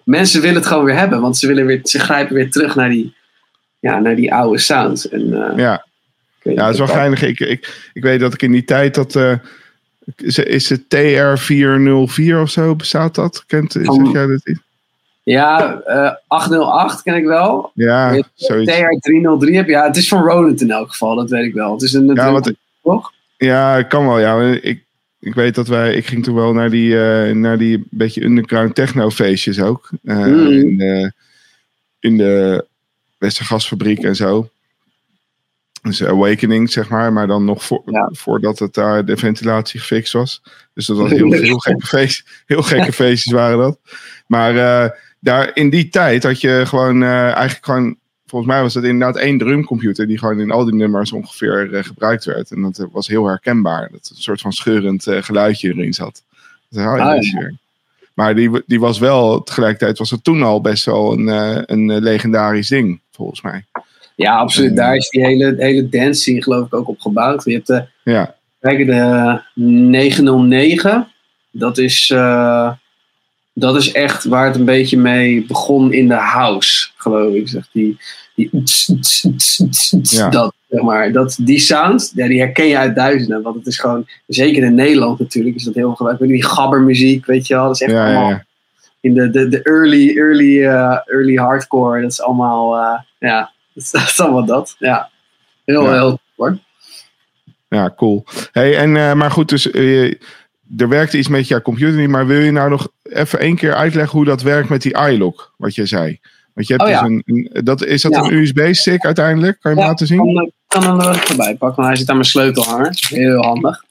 [0.04, 2.90] mensen willen het gewoon weer hebben, want ze willen weer, ze grijpen weer terug naar
[2.90, 3.14] die,
[3.80, 5.10] ja, naar die oude sounds.
[5.10, 5.86] En, eh, Ja,
[6.42, 7.22] ja dat is wel niet, geinig.
[7.22, 9.16] Ik, ik, ik weet dat ik in die tijd dat.
[10.18, 12.76] is, is het TR404 of zo?
[12.76, 13.44] Bestaat dat?
[13.48, 14.60] Kent, Van- zeg jij dat iets?
[15.24, 17.72] Ja, eh 808 ken ik wel.
[17.74, 18.72] Ja, zoiets.
[18.72, 19.72] TR303 heb je.
[19.72, 21.72] Ja, het is van Roland in elk geval, dat weet ik wel.
[21.72, 22.54] Het is een Ja, want-
[22.88, 23.12] toch?
[23.38, 24.20] Ja, kan wel.
[24.20, 24.42] Ja.
[24.62, 24.84] Ik,
[25.20, 25.94] ik weet dat wij.
[25.94, 29.90] Ik ging toen wel naar die, eh, naar die beetje underground techno feestjes ook.
[30.04, 30.48] Eh, Mm.
[30.48, 31.12] in, de,
[32.00, 32.66] in de
[33.18, 34.50] Westergasfabriek en zo.
[35.82, 37.14] Dus Awakening, zeg maar.
[37.14, 38.10] Maar dan nog voor, Ja.
[38.12, 40.42] voordat het daar de ventilatie gefixt was.
[40.74, 43.80] Dus dat was heel, heel, gekke, feest, heel gekke feestjes waren dat.
[44.28, 48.84] Maar eh, daar, in die tijd had je gewoon eigenlijk gewoon volgens mij was het
[48.84, 52.52] inderdaad één drumcomputer die gewoon in al die nummers ongeveer eh, gebruikt werd.
[52.52, 53.90] En dat eh, was heel herkenbaar.
[53.92, 56.24] Dat een soort van scheurend eh, geluidje erin zat.
[56.70, 57.40] Dus, ah, ja, Ah, dat is ja.
[57.40, 57.56] weer.
[58.14, 61.28] Maar die, die was wel, tegelijkertijd was het toen al best wel een,
[61.72, 63.66] een legendarisch ding, volgens mij.
[64.16, 64.76] Ja, absoluut.
[64.76, 67.44] Daar is die hele, hele dance scene geloof ik ook op gebouwd.
[67.44, 71.08] Je hebt de, Ja, Kijk, de 909,
[71.52, 72.08] dat is,
[73.60, 77.48] dat is echt waar het een beetje mee begon in de house, geloof ik.
[77.48, 77.70] Zeg.
[77.72, 77.98] Die,
[78.36, 78.50] die
[80.02, 80.30] Ja.
[80.30, 83.42] dat, zeg maar, dat, die sound, ja, die herken je uit duizenden.
[83.42, 86.22] Want het is gewoon, zeker in Nederland natuurlijk, is dat heel gebruikt.
[86.22, 87.66] Die gabbermuziek, weet je wel.
[87.66, 88.46] Dat is echt ja, allemaal ja.
[89.00, 92.02] in de, de, de early, early, eh, early hardcore.
[92.02, 94.76] Dat is allemaal, eh, ja, dat is, dat is allemaal dat.
[94.80, 95.10] Ja,
[95.66, 96.58] heel, heel hoor.
[97.70, 98.24] Ja, cool.
[98.52, 99.70] Hey, en, eh, maar goed, dus
[100.78, 102.10] er werkte iets met jouw computer niet.
[102.10, 105.54] Maar wil je nou nog even één keer uitleggen hoe dat werkt met die iLock,
[105.58, 106.20] wat je zei?
[106.54, 108.20] Want je hebt Oh, dus een, een- dat, is dat Ja.
[108.22, 109.58] een USB-stick uiteindelijk?
[109.62, 110.18] Kan je hem Ja, laten zien?
[110.18, 112.98] kan, eh, kan hem er even bij pakken, want hij zit aan mijn sleutelhanger.
[113.10, 113.84] Heel handig.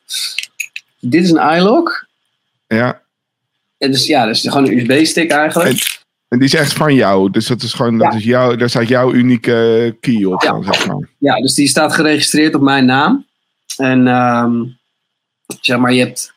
[1.01, 2.07] Dit is een iLock.
[2.67, 3.01] Ja.
[3.79, 6.05] En dus ja, dus gewoon een USB-stick eigenlijk.
[6.29, 7.31] En die is echt van jou.
[7.31, 10.51] Dus dat is gewoon, dat is jou, daar staat jouw unieke key op, Ja.
[10.51, 11.09] dan, zeg maar.
[11.19, 13.27] Ja, dus die staat geregistreerd op mijn naam.
[13.77, 14.53] En ehm,
[15.61, 16.33] zeg maar, je hebt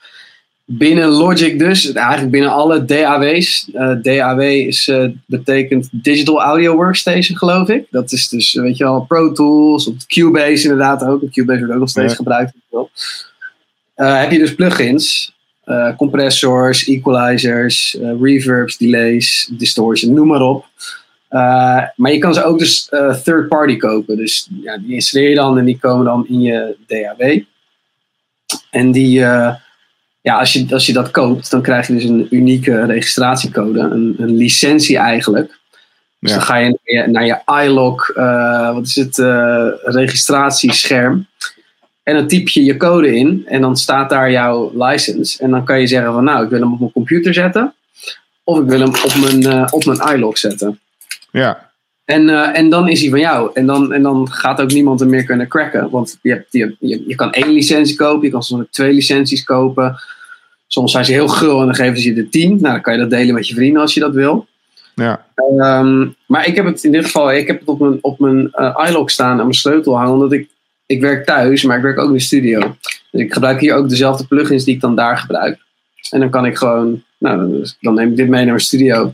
[0.72, 3.70] binnen Logic dus, eigenlijk binnen alle DAW's.
[3.74, 7.86] eh, DAW is, eh, betekent Digital Audio Workstation, geloof ik.
[7.90, 11.32] Dat is dus, weet je wel, Pro Tools, of Cubase inderdaad ook.
[11.32, 12.16] Cubase wordt ook nog steeds Ja.
[12.18, 12.54] gebruikt.
[13.96, 15.38] Eh, heb je dus plugins.
[15.98, 20.66] compressors, equalizers, reverbs, delays, distortion, noem maar op.
[21.96, 22.90] Maar je kan ze ook dus
[23.24, 24.18] third party kopen.
[24.18, 27.40] Dus ja, die installeer je dan en die komen dan in je DAW.
[28.70, 29.26] En die,
[30.30, 34.16] ja, als je, als je dat koopt, dan krijg je dus een unieke registratiecode, een,
[34.18, 35.48] een licentie eigenlijk.
[36.20, 36.38] Dus Ja.
[36.38, 41.28] dan ga je naar je, naar je iLog, eh, wat is het, eh, registratiescherm.
[42.04, 45.44] En dan typ je je code in en dan staat daar jouw license.
[45.44, 47.74] En dan kan je zeggen van nou, ik wil hem op mijn computer zetten.
[48.44, 50.80] Of ik wil hem op mijn, eh, op mijn iLog zetten.
[51.32, 51.68] Ja,
[52.06, 53.52] En, en dan is hij van jou.
[53.54, 55.90] En dan, en dan gaat ook niemand hem meer kunnen cracken.
[55.90, 59.44] Want je, hebt, je, je, je kan één licentie kopen, je kan soms twee licenties
[59.44, 60.00] kopen.
[60.72, 62.50] Soms zijn ze heel gul en dan geven ze je de tien.
[62.50, 64.48] Nou, dan kan je dat delen met je vrienden als je dat wil.
[64.96, 65.26] ja.
[65.36, 68.52] Ehm, maar ik heb het in dit geval, ik heb het op mijn, op mijn
[68.88, 70.14] iLog staan aan mijn sleutel hangen.
[70.14, 70.50] Omdat ik,
[70.86, 72.76] ik werk thuis, maar ik werk ook in de studio.
[73.12, 75.60] Dus ik gebruik hier ook dezelfde plugins die ik dan daar gebruik.
[76.10, 79.14] En dan kan ik gewoon, nou, dan, neem ik dit mee naar mijn studio.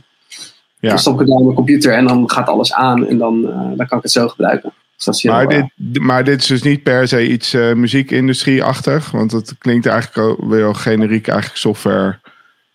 [0.80, 0.88] Ja.
[0.88, 3.06] Dan stop ik het op mijn computer en dan gaat alles aan.
[3.06, 4.72] En dan, eh, dan kan ik het zo gebruiken.
[5.04, 5.64] Dus Maar dit,
[6.00, 9.10] maar dit is dus niet per se iets eh, muziekindustrie-achtig.
[9.10, 12.18] Want het klinkt eigenlijk wel generiek, eigenlijk software,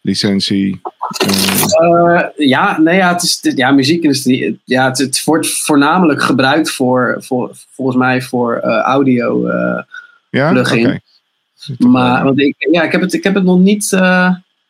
[0.02, 0.82] licentie.
[1.18, 4.60] eh, Eh, ja, nee, ja, het is, ja, muziekindustrie.
[4.64, 9.50] Ja, het, het wordt voornamelijk gebruikt voor, voor volgens mij voor eh, audio.
[10.30, 11.02] ja, plugin.
[11.78, 13.92] maar want ik, ja, ik, heb het, ik heb het nog niet.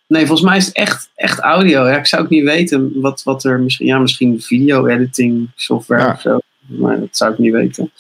[0.08, 1.88] nee, volgens mij is het echt, echt audio.
[1.88, 3.88] Ja, ik zou ook niet weten wat, wat er misschien.
[3.88, 6.12] Ja, misschien video-editing software Ja.
[6.12, 6.40] of zo.
[6.80, 7.92] Maar dat zou ik niet weten.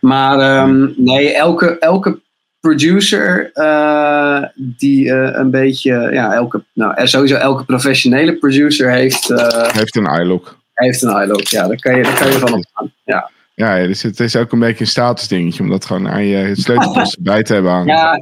[0.00, 2.18] Maar ehm, nee, elke, elke
[2.60, 6.08] producer eh, die eh, een beetje.
[6.12, 10.58] Ja, elke, nou, er sowieso elke professionele producer heeft, eh, Heeft een iLook.
[10.74, 11.46] heeft een iLook.
[11.46, 12.92] Ja, daar kan je, daar kan je van opgaan.
[13.04, 13.30] Ja.
[13.56, 17.20] Ja, dus het is ook een beetje een statusdingetje om dat gewoon aan je sleutelpost
[17.22, 17.86] bij te hebben hangen.
[17.96, 18.18] Ja,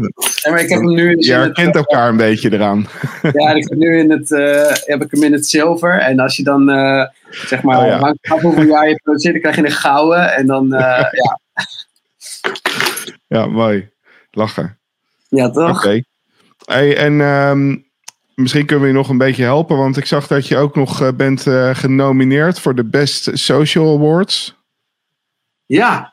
[0.50, 1.10] maar ik heb hem nu.
[1.10, 2.86] je het- herkent elkaar een beetje eraan.
[3.32, 5.98] Ja, ik heb nu in het, eh, heb ik hem in het zilver.
[6.00, 7.98] En als je dan, eh, zeg maar, Oh ja.
[7.98, 10.34] hangt af hoeveel jaar je produceert, dan krijg je een gouden.
[10.34, 11.38] En dan, eh, ja,
[13.26, 13.88] Ja, mooi.
[14.30, 14.78] Lachen.
[15.28, 15.54] ja, Oké.
[15.54, 15.82] toch?
[16.64, 17.76] Hey, en ehm,
[18.34, 21.02] misschien kunnen we je nog een beetje helpen, want ik zag dat je ook nog
[21.02, 24.62] eh, bent eh, genomineerd voor de Best Social Awards.
[25.66, 26.12] Ja.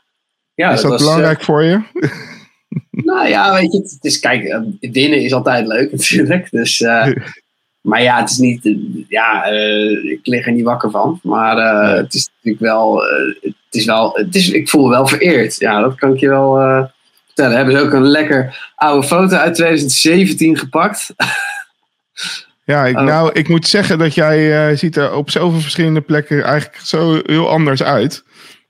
[0.53, 1.81] ja is dat belangrijk voor je?
[1.93, 2.09] eh,
[3.05, 6.47] nou ja, weet je, het is, kijk, eh, winnen is altijd leuk natuurlijk.
[6.51, 7.07] Dus, eh,
[7.81, 8.75] maar ja, het is niet, eh,
[9.07, 11.19] ja, eh, ik lig er niet wakker van.
[11.23, 14.89] Maar eh, het is natuurlijk wel, eh, het is wel, het is, ik voel me
[14.89, 15.59] wel vereerd.
[15.59, 16.83] Ja, dat kan ik je wel eh,
[17.25, 17.55] vertellen.
[17.55, 21.13] Hebben ze ook een lekker oude foto uit 2017 gepakt.
[22.63, 23.03] Ja, ik, Oh.
[23.03, 27.19] nou, ik moet zeggen dat jij eh, ziet er op zoveel verschillende plekken eigenlijk zo
[27.25, 28.23] heel anders uit.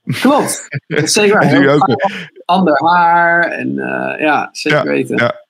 [0.04, 0.68] Klopt.
[0.86, 1.68] Dat is zeker waar.
[1.74, 1.96] Ook
[2.44, 3.44] Ander haar.
[3.50, 5.16] En eh, ja, zeker Ja, weten.
[5.16, 5.40] ja.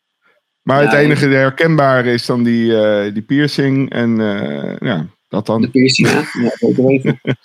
[0.62, 5.46] Maar Ja, het enige herkenbare is dan die, eh, die piercing en eh, ja, dat
[5.46, 5.70] De dan.
[5.70, 6.18] piercing, hè?
[6.42, 7.20] Ja, zeker weten.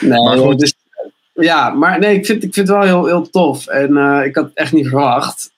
[0.00, 0.58] Nee, Maar goed.
[0.58, 0.74] dus,
[1.32, 3.66] ja, maar nee, ik vind, ik vind het wel heel, heel tof.
[3.66, 5.50] En ik had echt niet verwacht.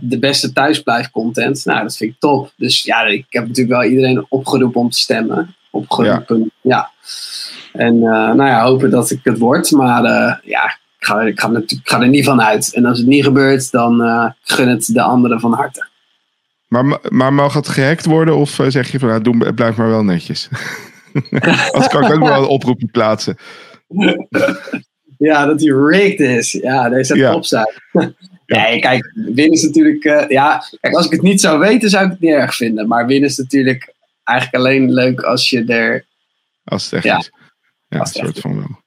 [0.00, 1.64] De beste thuisblijfcontent.
[1.64, 2.52] Nou, dat vind ik top.
[2.56, 5.54] Dus ja, ik heb natuurlijk wel iedereen opgeroepen om te stemmen.
[5.70, 6.90] Opgeroepen, ja.
[7.78, 9.70] En eh, nou ja, hopen dat ik het word.
[9.70, 10.64] Maar eh, ja,
[10.98, 12.74] ik ga, ik, ga, er ik ga er niet van uit.
[12.74, 15.86] En als het niet gebeurt, dan eh, gun het de anderen van harte.
[16.68, 20.04] Maar, maar mag het gehackt worden of zeg je van nou, doe, blijf maar wel
[20.04, 20.48] netjes?
[21.72, 23.36] Als kan ik ook wel een oproepje plaatsen.
[25.18, 26.52] Ja, dat hij rigged is.
[26.52, 27.22] Ja, deze Ja.
[27.28, 27.34] ja.
[27.34, 27.72] opstaan.
[28.46, 30.28] Nee, kijk, winnen is natuurlijk.
[30.28, 32.88] ja, kijk, als ik het niet zou weten, zou ik het niet erg vinden.
[32.88, 36.04] Maar winnen is natuurlijk eigenlijk alleen leuk als je er.
[36.64, 37.18] Als het echt Ja.
[37.18, 37.30] is.
[37.96, 38.84] Ja, een soort van wel.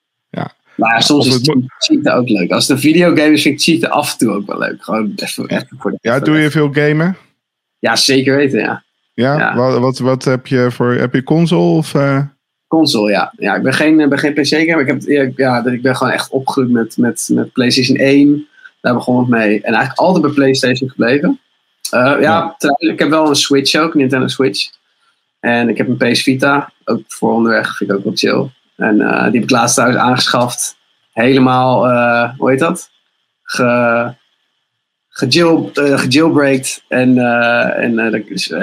[0.75, 1.39] Maar ja, soms is
[1.77, 2.51] cheaten ook leuk.
[2.51, 4.83] Als het een videogame is, vind ik cheaten af en toe ook wel leuk.
[4.83, 5.97] Gewoon even, even voor de.
[6.01, 7.17] Ja, doe je veel gamen?
[7.79, 8.83] Ja, zeker weten, ja.
[9.13, 9.55] Ja, Ja.
[9.55, 11.93] Wat, wat, wat heb je voor, heb je console of...
[11.93, 12.21] eh,
[12.67, 13.33] Console, ja.
[13.37, 14.79] Ja, ik ben geen, ik ben geen PC-gamer.
[14.87, 18.47] Ik, heb, ja, ik ben gewoon echt opgegroeid met, met, met PlayStation 1.
[18.81, 19.55] Daar begon het mee.
[19.61, 21.39] En eigenlijk altijd bij PlayStation gebleven.
[21.89, 22.55] Eh, ja, Ja.
[22.77, 24.69] ik heb wel een Switch ook, een Nintendo Switch.
[25.39, 28.49] En ik heb een PS Vita, ook voor onderweg, vind ik ook wel chill.
[28.79, 30.77] En eh, die heb ik laatst thuis aangeschaft.
[31.13, 32.89] Helemaal, eh, hoe heet dat?
[33.43, 34.13] Ge,
[35.09, 36.83] gejail, eh, gejailbreakt.
[36.87, 37.17] En,
[37.75, 38.13] en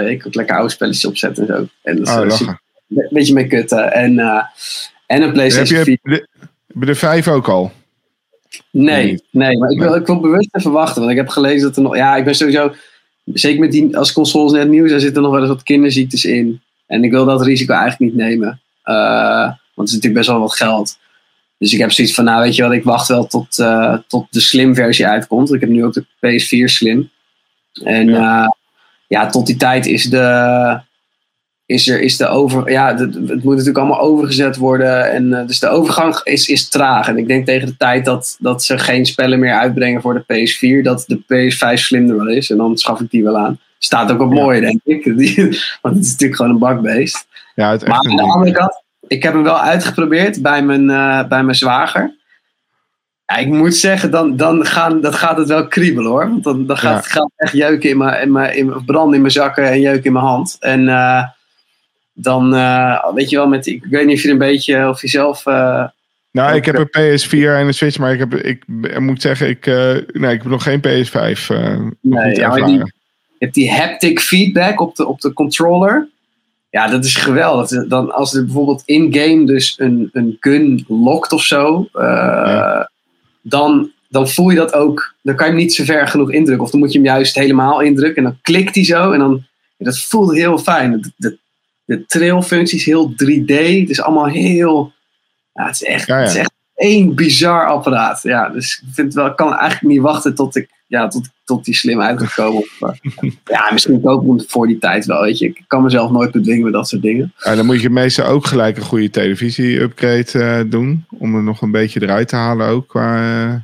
[0.09, 1.69] ik kan lekker oude spelletjes opzetten en zo.
[1.83, 2.61] En dat is, oh, lachen.
[2.89, 3.93] een beetje mee kutten.
[3.93, 4.47] En, en
[5.07, 6.27] een Heb PlayStation je 4.
[6.67, 7.73] de, de vijf ook al?
[8.71, 11.01] Nee, nee, maar ik wil, ik wil bewust even wachten.
[11.01, 11.97] Want ik heb gelezen dat er nog.
[11.97, 12.73] Ja, ik ben sowieso.
[13.25, 13.97] Zeker met die.
[13.97, 16.61] Als consoles net nieuw zijn, zitten er nog wel eens wat kinderziektes in.
[16.87, 18.61] En ik wil dat risico eigenlijk niet nemen.
[18.83, 20.99] Eh, want het is natuurlijk best wel wat geld.
[21.59, 24.27] Dus ik heb zoiets van, nou weet je wat, ik wacht wel tot, eh, tot
[24.31, 25.53] de slim versie uitkomt.
[25.53, 27.11] Ik heb nu ook de PS4 slim.
[27.73, 28.19] En Ja.
[28.19, 28.57] ja,
[29.09, 30.81] ja, tot die tijd is de,
[31.67, 35.13] is er, is de over, ja, het moet natuurlijk allemaal overgezet worden.
[35.13, 37.09] En, uh, dus de overgang is, is traag.
[37.09, 40.49] En ik denk tegen de tijd dat, dat ze geen spellen meer uitbrengen voor de
[40.49, 42.51] PS4, dat de PS5 slimmer wel is.
[42.51, 43.59] En dan schaf ik die wel aan.
[43.79, 44.41] Staat ook op ja.
[44.41, 45.05] mooi, denk ik.
[45.83, 47.27] want het is natuurlijk gewoon een bakbeest.
[47.55, 51.29] Ja, het maar aan de andere kant, ik heb hem wel uitgeprobeerd bij mijn, uh,
[51.29, 52.15] bij mijn zwager.
[53.27, 56.29] Ja, ik moet zeggen, dan, dan gaan, dat gaat het wel kriebelen hoor.
[56.29, 56.97] Want dan, dan gaat, ja.
[56.97, 60.05] het gaat echt jeuken in mijn, in mijn, in, branden in mijn zakken en jeuken
[60.05, 60.57] in mijn hand.
[60.61, 61.23] En uh,
[62.13, 65.09] dan, uh, weet je wel, met, ik weet niet of je een beetje, of je
[65.09, 65.47] zelf...
[65.47, 65.85] Uh,
[66.31, 69.49] nou, ik heb een PS4 en een Switch, maar ik, heb, ik, ik moet zeggen,
[69.49, 71.47] ik, nee, ik heb nog geen PS5.
[72.01, 72.83] nee, ja, die,
[73.39, 76.09] je hebt die haptic feedback op de, op de controller.
[76.71, 77.87] Ja, dat is geweldig.
[77.87, 82.91] Dan, als er bijvoorbeeld in-game dus een, een gun lokt of zo, uh, ja.
[83.43, 85.15] dan, dan voel je dat ook.
[85.23, 86.65] Dan kan je hem niet zo ver genoeg indrukken.
[86.65, 88.17] Of dan moet je hem juist helemaal indrukken.
[88.17, 89.13] En dan klikt hij zo.
[89.13, 89.45] En dan,
[89.79, 91.01] dat voelt heel fijn.
[91.01, 91.39] De, de,
[91.85, 93.55] de trailfunctie is heel 3D.
[93.55, 94.93] Het is allemaal heel.
[95.53, 98.23] Ja, het is echt, ja, Het is echt één bizar apparaat.
[98.23, 101.65] Ja, dus ik vind wel, ik kan eigenlijk niet wachten tot ik ja, tot, tot
[101.65, 102.65] die slim uitgekomen.
[103.45, 105.21] ja, misschien hem voor die tijd wel.
[105.21, 105.47] Weet je.
[105.47, 107.33] Ik kan mezelf nooit bedwingen met dat soort dingen.
[107.39, 111.05] Ja, dan moet je meestal ook gelijk een goede televisie-upgrade uh, doen.
[111.19, 112.89] Om er nog een beetje eruit te halen ook.
[112.89, 113.55] Qua, uh...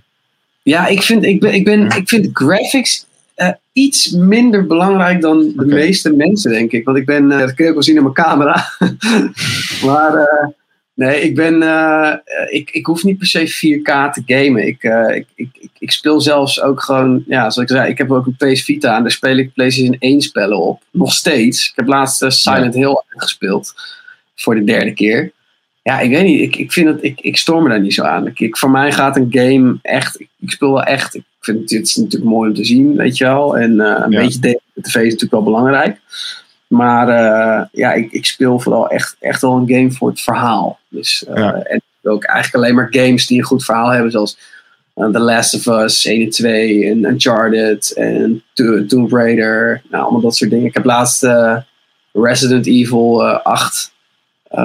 [0.63, 3.07] Ja, ik vind, ik ben, ik ben, ik vind graphics
[3.37, 5.67] uh, iets minder belangrijk dan de okay.
[5.67, 6.85] meeste mensen, denk ik.
[6.85, 8.69] Want ik ben, dat kun je ook wel zien in mijn camera.
[9.87, 10.29] maar
[11.03, 11.63] Nee, ik ben.
[11.63, 12.15] Uh,
[12.49, 14.67] ik, ik hoef niet per se 4K te gamen.
[14.67, 17.25] Ik, uh, ik, ik, ik speel zelfs ook gewoon.
[17.27, 19.97] Ja, zoals ik zei, ik heb ook een PS Vita en daar speel ik PlayStation
[19.99, 20.83] 1 spellen op.
[20.91, 21.69] Nog steeds.
[21.69, 22.75] Ik heb laatst uh, Silent.
[22.75, 23.75] Hill gespeeld.
[24.35, 25.33] Voor de derde keer.
[25.83, 26.41] Ja, ik weet niet.
[26.41, 27.03] Ik, ik vind het.
[27.03, 28.27] Ik, ik storm me daar niet zo aan.
[28.27, 30.21] Ik, ik, voor mij gaat een game echt.
[30.21, 31.15] Ik, ik speel wel echt.
[31.15, 33.59] Ik vind het, het is natuurlijk mooi om te zien, weet je wel.
[33.59, 34.21] En een ja.
[34.21, 36.01] beetje de tv is natuurlijk wel belangrijk.
[36.73, 40.79] Maar uh, ja, ik, ik, speel vooral echt, echt wel een game voor het verhaal.
[40.89, 41.55] Dus, uh, ja.
[41.55, 44.39] En ook eigenlijk alleen maar games die een goed verhaal hebben, zoals
[44.97, 49.83] uh, The Last of Us 1 en 2 en Uncharted en to Tomb Raider.
[49.91, 50.67] Nou, allemaal dat soort dingen.
[50.67, 51.27] Ik heb laatst
[52.13, 53.93] Resident Evil 8
[54.51, 54.59] in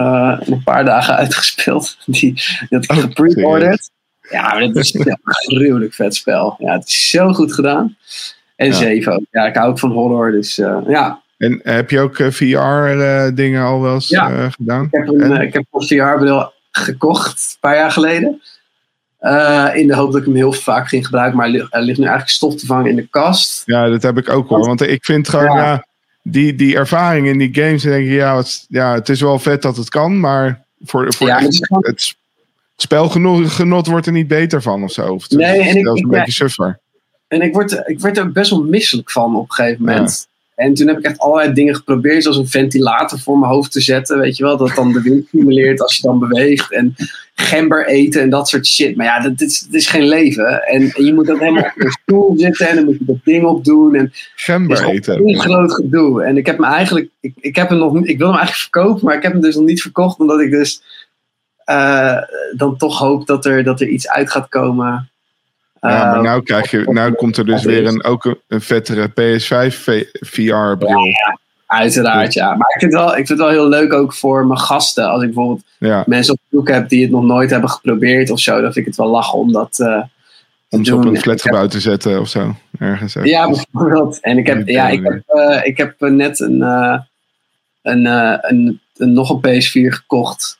[0.53, 1.97] een paar dagen uitgespeeld.
[2.05, 3.89] Die, die had ik oh, gepreorderd.
[4.29, 6.55] Ja, maar dat is een gruwelijk vet spel.
[6.59, 7.97] Ja, het is zo goed gedaan.
[8.55, 8.73] En ja.
[8.73, 9.25] 7 ook.
[9.31, 11.25] Ja, ik hou ook van horror, dus ja.
[11.37, 14.83] En heb je ook uh, VR-dingen uh, al wel eens ja, gedaan?
[14.83, 18.41] Ik heb een, ik heb een VR-bril gekocht, een paar jaar geleden.
[19.21, 21.37] Uh, in de hoop dat ik hem heel vaak ging gebruiken.
[21.37, 23.61] Maar er ligt nu eigenlijk stof te vangen in de kast.
[23.65, 24.65] Ja, dat heb ik ook hoor.
[24.65, 25.85] Want ik vind gewoon, ja.
[26.21, 29.61] die, die ervaring in die games, denk je, ja het, ja, het is wel vet
[29.61, 30.19] dat het kan.
[30.19, 32.15] Maar voor, voor ja, het, het, het
[32.75, 35.13] spelgenot wordt er niet beter van of zo.
[35.13, 36.79] Of nee, en ik, een ik, beetje suffer.
[37.27, 40.27] En ik word, ik word er best wel misselijk van op een gegeven moment.
[40.57, 43.81] En toen heb ik echt allerlei dingen geprobeerd, zoals een ventilator voor mijn hoofd te
[43.81, 44.19] zetten.
[44.19, 46.73] Weet je wel, dat dan de wind stimuleert als je dan beweegt.
[46.73, 46.95] En
[47.35, 48.95] gember eten en dat soort shit.
[48.95, 50.63] Maar ja, dat is, is geen leven.
[50.63, 53.23] En, en je moet dan helemaal op een stoel zitten en dan moet je dat
[53.23, 53.95] ding opdoen.
[53.95, 55.27] En gember eten.
[55.27, 56.23] Een groot gedoe.
[56.23, 59.05] En ik heb hem eigenlijk, ik, ik, heb hem nog, ik wil hem eigenlijk verkopen,
[59.05, 60.19] maar ik heb hem dus nog niet verkocht.
[60.19, 60.81] Omdat ik dus
[61.69, 62.17] uh,
[62.55, 65.09] dan toch hoop dat er, dat er iets uit gaat komen.
[65.89, 69.09] Ja, maar nou, krijg je, nou komt er dus weer een, ook een, een vettere
[69.09, 69.75] PS5
[70.19, 71.05] VR-bril.
[71.05, 72.55] Ja, uiteraard, ja.
[72.55, 75.09] Maar ik vind, het wel, ik vind het wel heel leuk ook voor mijn gasten.
[75.09, 76.03] Als ik bijvoorbeeld ja.
[76.05, 78.85] mensen op bezoek heb die het nog nooit hebben geprobeerd of zo, dan vind ik
[78.85, 80.03] het wel lachen om dat uh,
[80.69, 83.15] Om ze op een flatgebouw te zetten of zo, ergens.
[83.23, 84.19] Ja, bijvoorbeeld.
[84.21, 86.99] En ik heb, ja, ik heb, uh, ik heb net een, uh,
[87.81, 90.56] een, een, een, nog een PS4 gekocht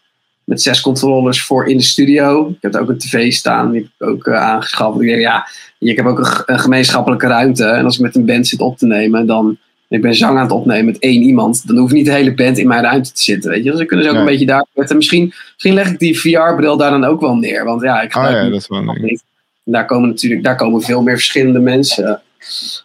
[0.48, 2.50] met zes controllers voor in de studio.
[2.50, 5.02] Ik heb ook een tv staan, die heb ik ook uh, aangeschaft.
[5.02, 5.48] Ik denk, ja,
[5.80, 7.66] ik heb ook een, een, gemeenschappelijke ruimte.
[7.66, 10.44] En als ik met een band zit op te nemen, dan ik ben zang aan
[10.44, 13.22] het opnemen met één iemand, dan hoeft niet de hele band in mijn ruimte te
[13.22, 13.50] zitten.
[13.50, 13.70] Weet je?
[13.70, 14.96] Dus dan kunnen ze ook een beetje daar zetten.
[14.96, 17.64] Misschien, misschien leg ik die VR-bril daar dan ook wel neer.
[17.64, 19.24] Want ja, ik ga oh, ja, dat is wel niet.
[19.64, 22.22] Daar komen natuurlijk daar komen veel meer verschillende mensen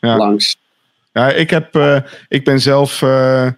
[0.00, 0.16] ja.
[0.16, 0.56] langs.
[1.12, 1.98] Ja, ik, heb, uh,
[2.28, 3.02] ik ben zelf.
[3.02, 3.48] Uh,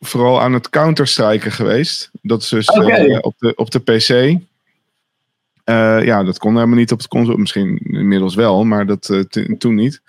[0.00, 2.10] vooral aan het counterstrijken geweest.
[2.26, 3.16] Dat is dus okay.
[3.16, 4.08] op, de, op de PC.
[4.08, 7.38] Uh, ja, dat kon helemaal niet op de console.
[7.38, 10.02] Misschien inmiddels wel, maar dat uh, toen niet.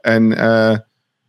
[0.00, 0.28] En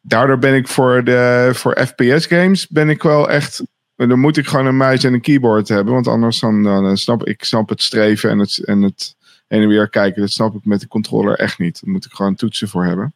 [0.01, 3.63] daardoor ben ik voor, de, voor FPS games ben ik wel echt...
[3.95, 5.93] Dan moet ik gewoon een muis en een keyboard hebben.
[5.93, 9.15] Want anders dan, dan snap ik snap het streven en het, en het
[9.47, 10.21] heen en weer kijken.
[10.21, 11.81] Dat snap ik met de controller echt niet.
[11.81, 13.13] Daar moet ik gewoon toetsen voor hebben.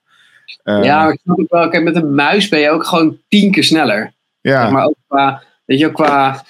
[0.64, 1.70] ja, ik snap het wel.
[1.70, 4.14] Kijk, met een muis ben je ook gewoon tien keer sneller.
[4.42, 4.70] Ja.
[4.70, 6.46] Maar ook qua, weet je, qua,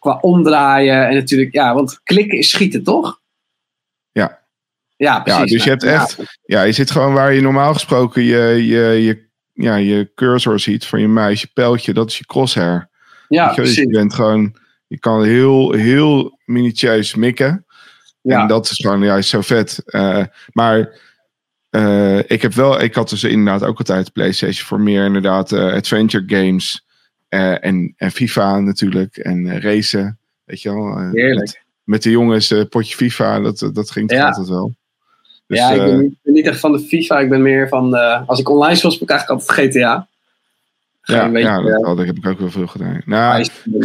[0.00, 3.20] qua omdraaien en natuurlijk, ja, want klikken is schieten, toch?
[4.12, 4.38] Ja.
[4.96, 5.40] Ja, precies.
[5.40, 9.02] Ja, dus je hebt echt, ja, je zit gewoon waar je normaal gesproken je, je,
[9.02, 12.88] je, ja, je cursor ziet van je muis, je pijltje, dat is je crosshair.
[13.28, 13.96] Ja, je, dus je precies.
[13.96, 17.64] bent gewoon, je kan heel, heel minutieus mikken.
[18.22, 18.40] Ja.
[18.40, 19.82] En dat is gewoon juist zo vet.
[19.84, 20.98] Eh, maar
[21.70, 25.72] eh, ik heb wel, ik had dus inderdaad ook altijd PlayStation voor meer inderdaad eh,
[25.72, 26.86] adventure games.
[27.30, 29.16] Eh, en, en FIFA natuurlijk.
[29.16, 30.18] En eh, racen.
[30.44, 30.96] Weet je wel.
[30.98, 31.38] eh, Heerlijk.
[31.46, 34.26] Met, met de jongens, eh, potje FIFA, dat, dat ging toch Ja.
[34.26, 34.74] altijd wel.
[35.46, 37.18] Dus, ja, ik eh, ben, niet, ik ben niet echt van de FIFA.
[37.20, 37.94] Ik ben meer van.
[38.26, 40.08] Als ik online speel, speel ik eigenlijk altijd GTA.
[41.02, 43.02] Ja, beetje, ja, dat, eh, dat heb ik ook wel veel gedaan.
[43.04, 43.78] Nou, een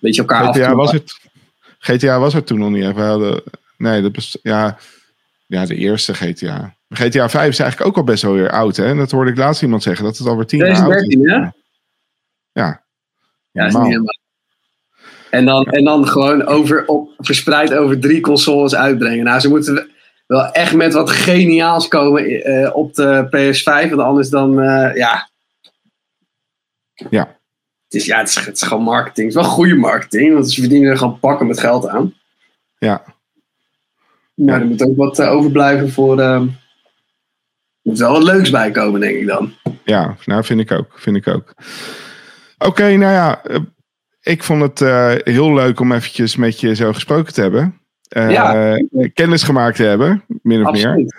[0.00, 0.54] beetje, elkaar.
[0.54, 1.18] GTA was, het,
[1.78, 2.84] GTA was er toen nog niet.
[2.84, 2.94] echt.
[2.94, 3.42] We hadden,
[3.76, 4.78] nee, dat best, ja,
[5.46, 6.74] ja, de eerste GTA.
[6.90, 8.76] GTA 5 is eigenlijk ook al best wel weer oud.
[8.76, 8.84] Hè?
[8.84, 11.02] En dat hoorde ik laatst iemand zeggen, dat het alweer tien jaar oud is.
[11.02, 11.48] 2013, hè?
[12.60, 12.82] Ja.
[13.50, 14.18] Ja, is niet helemaal.
[15.30, 19.24] En dan, en dan gewoon over, op, verspreid over drie consoles uitbrengen.
[19.24, 19.90] Nou, ze moeten
[20.26, 23.88] wel echt met wat geniaals komen eh, op de PS5.
[23.90, 25.28] Want anders dan, eh, ja.
[27.10, 27.38] Ja.
[27.84, 29.26] Het is, ja, het is, het is gewoon marketing.
[29.28, 32.14] Het is wel goede marketing, want ze verdienen er gewoon pakken met geld aan.
[32.78, 33.02] Ja.
[34.34, 34.60] Maar Ja.
[34.60, 36.18] er moet ook wat eh, overblijven voor.
[36.20, 36.48] eh, er
[37.82, 39.52] moet wel wat leuks bij komen, denk ik dan.
[39.84, 40.98] Ja, nou vind ik ook.
[41.00, 41.54] Vind ik ook.
[42.64, 43.42] Oké, nou ja.
[43.44, 43.58] eh,
[44.22, 47.80] Ik vond het eh, heel leuk om eventjes met je zo gesproken te hebben.
[48.08, 48.76] Eh, Ja.
[49.14, 50.86] Kennis gemaakt te hebben, min of meer.
[50.86, 51.14] Absoluut.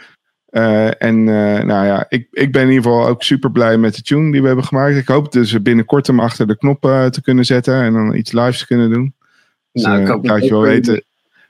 [0.45, 1.23] Eh, en
[1.65, 4.41] nou ja, ik, ik ben in ieder geval ook super blij met de tune die
[4.41, 4.95] we hebben gemaakt.
[4.95, 8.59] Ik hoop dus binnenkort hem achter de knop te kunnen zetten en dan iets lives
[8.59, 9.13] te kunnen doen.
[9.71, 11.03] Dus, Nou, ik hoop laat dat je wel weten.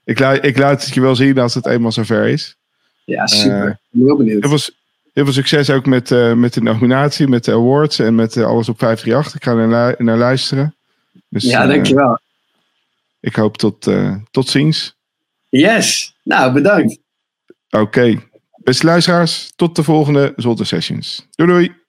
[0.03, 2.57] Ik, laat, ik laat het je wel zien als het eenmaal zover is.
[3.05, 3.67] Ja, super.
[3.69, 4.43] Ik ben heel benieuwd.
[4.45, 4.73] Heel veel,
[5.13, 8.45] heel veel succes ook met, eh, met de nominatie, met de awards en met eh,
[8.45, 9.35] alles op 538.
[9.35, 10.75] Ik ga er naar, naar luisteren.
[11.29, 12.19] Dus, ja, eh, dankjewel.
[13.19, 13.89] ik hoop tot,
[14.31, 14.95] tot ziens.
[15.49, 16.15] Yes.
[16.23, 16.99] Nou, bedankt.
[17.69, 18.21] Oké.
[18.55, 21.27] Beste luisteraars, tot de volgende Zolder Sessions.
[21.31, 21.80] Doei doei!